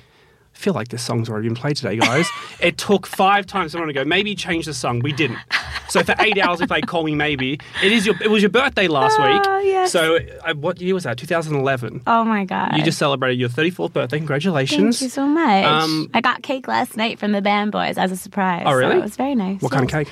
I 0.54 0.58
feel 0.58 0.74
like 0.74 0.90
this 0.90 1.04
song's 1.04 1.30
already 1.30 1.48
been 1.50 1.56
played 1.56 1.76
today, 1.78 1.98
guys. 1.98 2.28
it 2.62 2.78
took 2.78 3.08
five 3.08 3.46
times 3.46 3.72
someone 3.72 3.88
to 3.88 3.94
go, 3.94 4.06
maybe 4.06 4.36
change 4.36 4.66
the 4.66 4.74
song. 4.74 5.00
We 5.00 5.12
didn't. 5.12 5.40
So 5.90 6.04
for 6.04 6.16
eight 6.20 6.38
hours 6.38 6.60
we 6.60 6.68
played 6.68 6.88
Call 6.88 7.04
Me 7.04 7.14
Maybe. 7.16 7.60
It 7.84 7.92
is 7.92 8.06
your 8.06 8.16
it 8.22 8.30
was 8.32 8.42
your 8.42 8.50
birthday 8.50 8.88
last 8.88 9.18
Oh, 9.20 9.32
week. 9.34 9.66
yes. 9.66 9.92
So 9.92 10.18
uh, 10.46 10.54
what 10.56 10.80
year 10.82 10.94
was 10.94 11.04
that? 11.04 11.18
2011. 11.18 12.04
Oh 12.08 12.24
my 12.24 12.46
god! 12.46 12.76
You 12.78 12.84
just 12.84 12.98
celebrated 12.98 13.40
your 13.40 13.50
34th 13.50 13.94
birthday. 13.94 14.18
Congratulations. 14.18 15.00
Thank 15.00 15.08
you 15.08 15.10
so 15.10 15.28
much. 15.28 15.66
Um, 15.66 16.10
I 16.14 16.22
got 16.22 16.42
cake 16.42 16.68
last 16.68 16.96
night 16.98 17.20
from 17.20 17.32
the 17.32 17.42
band 17.42 17.72
boys 17.72 17.98
as 17.98 18.12
a 18.12 18.18
surprise. 18.18 18.64
Oh, 18.66 18.74
really? 18.74 18.94
So 18.94 18.98
it 18.98 19.02
was 19.02 19.16
very 19.18 19.36
nice. 19.36 19.62
What 19.62 19.72
kind 19.72 19.84
of 19.84 19.92
cake? 19.92 20.08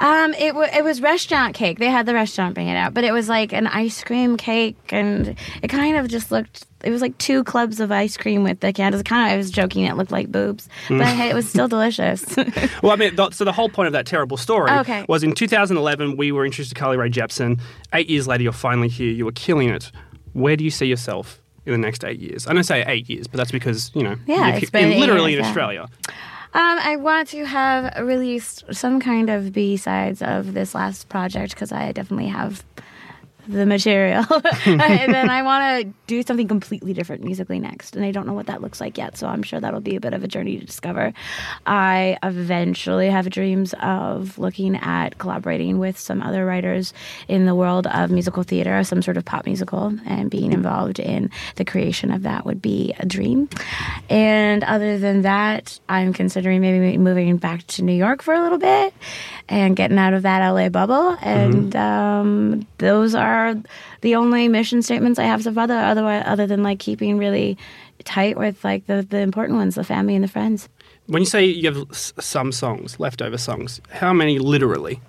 Um, 0.00 0.34
it 0.34 0.48
w- 0.48 0.68
it 0.72 0.84
was 0.84 1.00
restaurant 1.00 1.54
cake. 1.54 1.78
They 1.78 1.90
had 1.90 2.06
the 2.06 2.14
restaurant 2.14 2.54
bring 2.54 2.68
it 2.68 2.76
out, 2.76 2.94
but 2.94 3.04
it 3.04 3.12
was 3.12 3.28
like 3.28 3.52
an 3.52 3.66
ice 3.66 4.02
cream 4.04 4.36
cake, 4.36 4.76
and 4.90 5.36
it 5.62 5.68
kind 5.68 5.96
of 5.96 6.08
just 6.08 6.30
looked. 6.30 6.66
It 6.84 6.90
was 6.90 7.00
like 7.02 7.16
two 7.18 7.42
clubs 7.44 7.80
of 7.80 7.90
ice 7.90 8.16
cream 8.16 8.44
with 8.44 8.60
the 8.60 8.72
candles. 8.72 9.02
Kind 9.02 9.26
of, 9.28 9.32
I 9.34 9.36
was 9.36 9.50
joking. 9.50 9.84
It 9.84 9.96
looked 9.96 10.12
like 10.12 10.30
boobs, 10.30 10.68
but 10.88 11.06
hey, 11.06 11.30
it 11.30 11.34
was 11.34 11.48
still 11.48 11.68
delicious. 11.68 12.24
Well, 12.82 12.92
I 12.92 12.96
mean, 12.96 13.16
th- 13.16 13.32
so 13.34 13.44
the 13.44 13.52
whole 13.52 13.68
point 13.68 13.86
of 13.88 13.92
that 13.94 14.06
terrible 14.06 14.36
story 14.36 14.70
Okay. 14.70 15.04
was 15.08 15.22
in 15.24 15.34
2011 15.34 16.16
we 16.16 16.30
were 16.30 16.44
introduced 16.44 16.70
to 16.74 16.80
Carly 16.80 16.96
Rae 16.96 17.08
Jepsen. 17.10 17.58
Eight 17.92 18.08
years 18.10 18.28
later, 18.28 18.42
you're 18.44 18.52
finally 18.52 18.88
here. 18.88 19.10
You 19.10 19.24
were 19.24 19.32
killing 19.32 19.68
it. 19.70 19.90
Where 20.34 20.56
do 20.56 20.62
you 20.64 20.70
see 20.70 20.86
yourself 20.86 21.40
in 21.64 21.72
the 21.72 21.78
next 21.78 22.04
eight 22.04 22.20
years? 22.20 22.46
I 22.46 22.52
don't 22.52 22.62
say 22.64 22.84
eight 22.86 23.08
years, 23.08 23.26
but 23.26 23.38
that's 23.38 23.50
because 23.50 23.90
you 23.94 24.02
know, 24.02 24.16
Yeah, 24.26 24.48
you're 24.48 24.56
it's 24.58 24.70
been 24.70 24.92
eight 24.92 25.00
literally 25.00 25.32
years, 25.32 25.38
in 25.40 25.44
yeah. 25.44 25.48
Australia. 25.48 25.88
Um, 26.56 26.78
I 26.78 26.96
want 26.96 27.28
to 27.28 27.44
have 27.44 28.02
released 28.02 28.64
some 28.72 28.98
kind 28.98 29.28
of 29.28 29.52
B 29.52 29.76
sides 29.76 30.22
of 30.22 30.54
this 30.54 30.74
last 30.74 31.10
project 31.10 31.52
because 31.52 31.70
I 31.70 31.92
definitely 31.92 32.28
have 32.28 32.64
the 33.48 33.66
material. 33.66 34.24
and 34.64 35.14
then 35.14 35.30
I 35.36 35.42
want 35.42 35.86
to 35.86 35.92
do 36.06 36.22
something 36.22 36.48
completely 36.48 36.92
different 36.92 37.22
musically 37.24 37.58
next. 37.58 37.96
And 37.96 38.04
I 38.04 38.10
don't 38.10 38.26
know 38.26 38.32
what 38.32 38.46
that 38.46 38.60
looks 38.60 38.80
like 38.80 38.98
yet. 38.98 39.16
So 39.16 39.26
I'm 39.26 39.42
sure 39.42 39.60
that'll 39.60 39.80
be 39.80 39.96
a 39.96 40.00
bit 40.00 40.14
of 40.14 40.24
a 40.24 40.28
journey 40.28 40.58
to 40.58 40.64
discover. 40.64 41.12
I 41.66 42.18
eventually 42.22 43.10
have 43.10 43.28
dreams 43.30 43.74
of 43.80 44.38
looking 44.38 44.76
at 44.76 45.18
collaborating 45.18 45.78
with 45.78 45.98
some 45.98 46.22
other 46.22 46.44
writers 46.44 46.92
in 47.28 47.46
the 47.46 47.54
world 47.54 47.86
of 47.88 48.10
musical 48.10 48.42
theater, 48.42 48.82
some 48.84 49.02
sort 49.02 49.16
of 49.16 49.24
pop 49.24 49.46
musical, 49.46 49.94
and 50.06 50.30
being 50.30 50.52
involved 50.52 50.98
in 50.98 51.30
the 51.56 51.64
creation 51.64 52.10
of 52.10 52.22
that 52.22 52.44
would 52.44 52.62
be 52.62 52.94
a 52.98 53.06
dream. 53.06 53.48
And 54.08 54.64
other 54.64 54.98
than 54.98 55.22
that, 55.22 55.78
I'm 55.88 56.12
considering 56.12 56.60
maybe 56.60 56.98
moving 56.98 57.36
back 57.36 57.66
to 57.68 57.82
New 57.82 57.94
York 57.94 58.22
for 58.22 58.34
a 58.34 58.42
little 58.42 58.58
bit 58.58 58.94
and 59.48 59.76
getting 59.76 59.98
out 59.98 60.14
of 60.14 60.22
that 60.22 60.46
LA 60.48 60.68
bubble. 60.68 61.16
And 61.22 61.74
um, 61.76 62.66
those 62.78 63.14
are 63.14 63.35
the 64.00 64.14
only 64.14 64.48
mission 64.48 64.82
statements 64.82 65.18
I 65.18 65.24
have 65.24 65.42
so 65.42 65.52
far. 65.52 65.64
Other, 65.64 65.78
otherwise, 65.78 66.22
other 66.26 66.46
than 66.46 66.62
like 66.62 66.78
keeping 66.78 67.18
really 67.18 67.56
tight 68.04 68.36
with 68.36 68.62
like 68.64 68.86
the, 68.86 69.02
the 69.02 69.18
important 69.18 69.58
ones, 69.58 69.74
the 69.74 69.84
family 69.84 70.14
and 70.14 70.24
the 70.24 70.28
friends. 70.28 70.68
When 71.06 71.22
you 71.22 71.26
say 71.26 71.44
you 71.44 71.72
have 71.72 71.86
some 71.92 72.52
songs, 72.52 72.98
leftover 72.98 73.38
songs, 73.38 73.80
how 73.90 74.12
many 74.12 74.38
literally? 74.38 75.00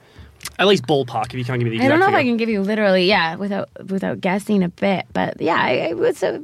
At 0.59 0.67
least 0.67 0.83
ballpark, 0.83 1.27
if 1.27 1.33
you 1.33 1.45
can't 1.45 1.59
give 1.59 1.65
me 1.65 1.71
the 1.71 1.75
exact 1.77 1.85
I 1.85 1.89
don't 1.89 1.99
know 1.99 2.07
if 2.07 2.19
I 2.19 2.23
can 2.23 2.37
give 2.37 2.49
you 2.49 2.61
literally, 2.61 3.05
yeah, 3.05 3.35
without 3.35 3.69
without 3.89 4.21
guessing 4.21 4.63
a 4.63 4.69
bit, 4.69 5.05
but 5.11 5.41
yeah, 5.41 5.57
I, 5.59 5.71
it 5.71 5.97
was 5.97 6.21
a, 6.23 6.43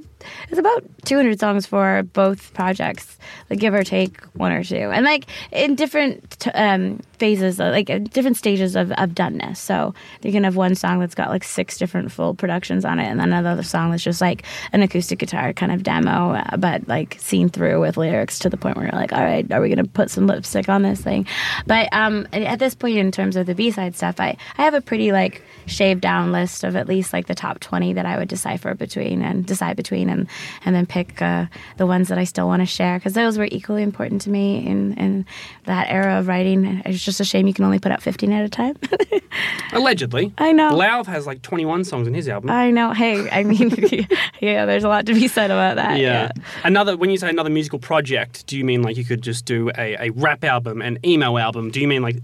it's 0.50 0.60
about 0.60 0.84
200 1.06 1.40
songs 1.40 1.66
for 1.66 2.04
both 2.14 2.54
projects, 2.54 3.18
like 3.50 3.60
give 3.60 3.74
or 3.74 3.84
take 3.84 4.22
one 4.34 4.52
or 4.52 4.64
two, 4.64 4.76
and 4.76 5.06
like 5.06 5.26
in 5.52 5.76
different 5.76 6.48
um, 6.54 7.00
phases, 7.18 7.60
uh, 7.60 7.70
like 7.70 7.88
different 8.12 8.38
stages 8.38 8.76
of, 8.76 8.92
of 8.94 9.12
doneness. 9.12 9.58
So 9.58 9.94
you 10.22 10.32
can 10.32 10.44
have 10.44 10.56
one 10.56 10.76
song 10.76 11.00
that's 11.00 11.16
got 11.16 11.30
like 11.30 11.44
six 11.44 11.78
different 11.78 12.12
full 12.12 12.34
productions 12.34 12.86
on 12.86 13.00
it, 13.00 13.06
and 13.06 13.20
then 13.20 13.34
another 13.34 13.64
song 13.64 13.92
that's 13.92 14.04
just 14.04 14.22
like 14.22 14.44
an 14.72 14.82
acoustic 14.82 15.20
guitar 15.20 15.54
kind 15.54 15.72
of 15.72 15.84
demo, 15.84 16.34
uh, 16.34 16.58
but 16.58 16.88
like 16.88 17.18
seen 17.20 17.50
through 17.50 17.82
with 17.82 17.98
lyrics 17.98 18.40
to 18.40 18.50
the 18.50 18.58
point 18.58 18.78
where 18.78 18.86
you're 18.86 19.00
like, 19.00 19.14
all 19.14 19.24
right, 19.24 19.52
are 19.52 19.62
we 19.62 19.70
gonna 19.70 19.86
put 19.86 20.10
some 20.10 20.28
lipstick 20.28 20.70
on 20.70 20.82
this 20.82 21.02
thing? 21.02 21.26
But 21.66 21.90
um, 21.94 22.28
at 22.34 22.60
this 22.60 22.76
point, 22.76 22.98
in 22.98 23.12
terms 23.12 23.36
of 23.36 23.46
the 23.46 23.56
B 23.56 23.72
side 23.72 23.96
stuff, 23.96 24.20
I 24.20 24.38
I 24.58 24.64
have 24.64 24.74
a 24.74 24.82
pretty 24.82 25.12
like 25.12 25.42
shaved 25.66 26.02
down 26.02 26.32
list 26.32 26.64
of 26.64 26.76
at 26.76 26.88
least 26.88 27.14
like 27.14 27.28
the 27.28 27.36
top 27.36 27.60
20 27.60 27.94
that 27.94 28.06
I 28.06 28.18
would 28.18 28.28
decipher 28.28 28.74
between 28.74 29.22
and 29.22 29.46
decide 29.46 29.78
between 29.78 30.10
and 30.14 30.28
and 30.66 30.76
then 30.76 30.86
pick 30.86 31.22
uh, 31.22 31.48
the 31.78 31.86
ones 31.86 32.08
that 32.08 32.18
I 32.18 32.24
still 32.24 32.48
want 32.48 32.62
to 32.62 32.66
share 32.66 32.98
because 32.98 33.14
those 33.14 33.38
were 33.38 33.48
equally 33.52 33.84
important 33.84 34.22
to 34.22 34.30
me 34.30 34.66
in 34.66 34.94
in 34.98 35.26
that 35.66 35.90
era 35.90 36.20
of 36.20 36.28
writing. 36.28 36.82
It's 36.86 37.04
just 37.04 37.20
a 37.20 37.26
shame 37.26 37.48
you 37.48 37.54
can 37.54 37.66
only 37.66 37.80
put 37.80 37.92
out 37.92 38.02
15 38.02 38.32
at 38.32 38.46
a 38.46 38.50
time. 38.50 38.78
Allegedly. 39.74 40.34
I 40.38 40.52
know. 40.52 40.72
Lauv 40.72 41.06
has 41.08 41.26
like 41.26 41.42
21 41.42 41.84
songs 41.84 42.08
in 42.08 42.14
his 42.14 42.30
album. 42.30 42.50
I 42.50 42.72
know. 42.72 42.94
Hey, 42.94 43.30
I 43.30 43.44
mean, 43.44 43.70
yeah, 44.40 44.66
there's 44.66 44.84
a 44.84 44.88
lot 44.90 45.06
to 45.08 45.14
be 45.14 45.28
said 45.28 45.52
about 45.52 45.76
that. 45.76 46.00
yeah. 46.00 46.32
Another 46.64 46.96
when 46.96 47.10
you 47.10 47.18
say 47.18 47.30
another 47.30 47.50
musical 47.50 47.80
project, 47.80 48.46
do 48.48 48.58
you 48.58 48.64
mean 48.64 48.82
like 48.82 48.98
you 48.98 49.06
could 49.06 49.22
just 49.22 49.46
do 49.46 49.70
a, 49.78 50.08
a 50.08 50.10
rap 50.12 50.44
album, 50.44 50.82
an 50.82 51.00
emo 51.06 51.38
album? 51.38 51.72
Do 51.72 51.82
you 51.82 51.88
mean 51.88 52.02
like 52.02 52.18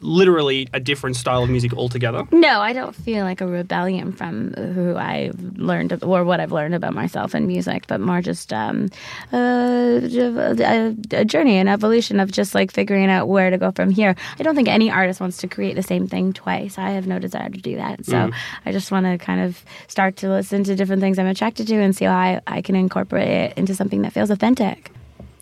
literally 0.00 0.68
a 0.72 0.80
different 0.80 1.16
style 1.16 1.42
of 1.42 1.50
music 1.50 1.72
altogether? 1.74 2.24
No, 2.30 2.60
I 2.60 2.72
don't 2.72 2.94
feel 2.94 3.24
like 3.24 3.40
a 3.40 3.46
rebellion 3.46 4.12
from 4.12 4.52
who 4.54 4.96
I've 4.96 5.38
learned 5.56 6.02
or 6.02 6.24
what 6.24 6.40
I've 6.40 6.52
learned 6.52 6.74
about 6.74 6.94
myself 6.94 7.34
in 7.34 7.46
music, 7.46 7.86
but 7.86 8.00
more 8.00 8.20
just 8.20 8.52
um, 8.52 8.88
uh, 9.32 10.00
a, 10.02 10.96
a 11.12 11.24
journey, 11.24 11.56
an 11.56 11.68
evolution 11.68 12.20
of 12.20 12.30
just 12.30 12.54
like 12.54 12.70
figuring 12.72 13.10
out 13.10 13.28
where 13.28 13.50
to 13.50 13.58
go 13.58 13.72
from 13.72 13.90
here. 13.90 14.14
I 14.38 14.42
don't 14.42 14.54
think 14.54 14.68
any 14.68 14.90
artist 14.90 15.20
wants 15.20 15.38
to 15.38 15.48
create 15.48 15.74
the 15.74 15.82
same 15.82 16.06
thing 16.06 16.32
twice. 16.32 16.78
I 16.78 16.90
have 16.90 17.06
no 17.06 17.18
desire 17.18 17.48
to 17.48 17.60
do 17.60 17.76
that. 17.76 18.04
So 18.04 18.30
I 18.64 18.72
just 18.72 18.90
want 18.90 19.06
to 19.06 19.18
kind 19.18 19.40
of 19.40 19.62
start 19.88 20.16
to 20.16 20.28
listen 20.28 20.64
to 20.64 20.76
different 20.76 21.00
things 21.02 21.18
I'm 21.18 21.26
attracted 21.26 21.66
to 21.68 21.76
and 21.76 21.94
see 21.94 22.04
how 22.04 22.16
I, 22.16 22.40
I 22.46 22.62
can 22.62 22.76
incorporate 22.76 23.28
it 23.28 23.58
into 23.58 23.74
something 23.74 24.02
that 24.02 24.12
feels 24.12 24.30
authentic. 24.30 24.90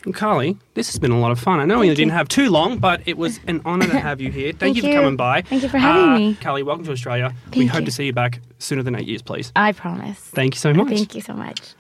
Well, 0.05 0.13
Carly, 0.13 0.59
this 0.75 0.89
has 0.89 0.99
been 0.99 1.13
a 1.13 1.19
lot 1.19 1.31
of 1.31 1.41
fun. 1.41 1.61
I 1.61 1.65
know 1.65 1.79
we 1.79 1.87
Thank 1.87 1.97
didn't 1.97 2.13
have 2.13 2.29
too 2.29 2.51
long, 2.51 2.77
but 2.79 3.01
it 3.07 3.17
was 3.17 3.41
an 3.47 3.63
honour 3.65 3.87
to 3.87 3.99
have 4.01 4.21
you 4.21 4.31
here. 4.31 4.49
Thank, 4.53 4.59
Thank 4.59 4.77
you 4.77 4.83
for 4.83 4.89
you. 4.89 4.95
coming 4.97 5.17
by. 5.17 5.41
Thank 5.43 5.63
you 5.63 5.69
for 5.71 5.79
having 5.79 6.03
Uh, 6.13 6.17
me. 6.19 6.35
Carly, 6.35 6.63
welcome 6.63 6.85
to 6.85 6.93
Australia. 6.93 7.35
we 7.47 7.61
Thank 7.61 7.71
hope 7.71 7.81
you. 7.81 7.87
to 7.87 7.93
see 7.93 8.05
you 8.07 8.13
back 8.13 8.41
sooner 8.59 8.83
than 8.83 8.95
eight 8.97 9.07
years, 9.09 9.23
please. 9.23 9.51
I 9.57 9.73
promise. 9.73 10.19
Thank 10.19 10.55
you 10.55 10.59
so 10.59 10.75
much. 10.75 10.89
Thank 10.89 11.15
you 11.15 11.23
so 11.23 11.33
much. 11.33 11.75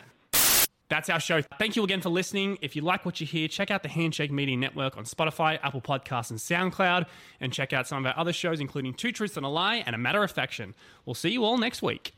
That's 0.89 1.11
our 1.11 1.21
show. 1.21 1.43
Thank 1.59 1.77
you 1.77 1.85
again 1.85 2.01
for 2.01 2.09
listening. 2.09 2.57
If 2.63 2.77
you 2.77 2.83
like 2.83 3.05
what 3.05 3.21
you 3.21 3.27
hear, 3.27 3.49
check 3.49 3.71
out 3.71 3.83
the 3.83 3.89
Handshake 3.89 4.31
Media 4.31 4.57
Network 4.57 4.97
on 4.97 5.05
Spotify, 5.05 5.59
Apple 5.63 5.81
Podcasts, 5.83 6.31
and 6.31 6.39
SoundCloud, 6.39 7.07
and 7.41 7.53
check 7.53 7.73
out 7.73 7.87
some 7.89 8.05
of 8.07 8.07
our 8.07 8.19
other 8.19 8.33
shows, 8.33 8.61
including 8.61 8.95
Two 8.95 9.11
Truths 9.13 9.37
and 9.37 9.45
a 9.45 9.49
Lie 9.49 9.83
and 9.87 9.95
A 9.95 9.99
Matter 9.99 10.23
of 10.23 10.31
Faction. 10.31 10.75
We'll 11.05 11.15
see 11.15 11.31
you 11.31 11.45
all 11.45 11.59
next 11.59 11.83
week. 11.83 12.15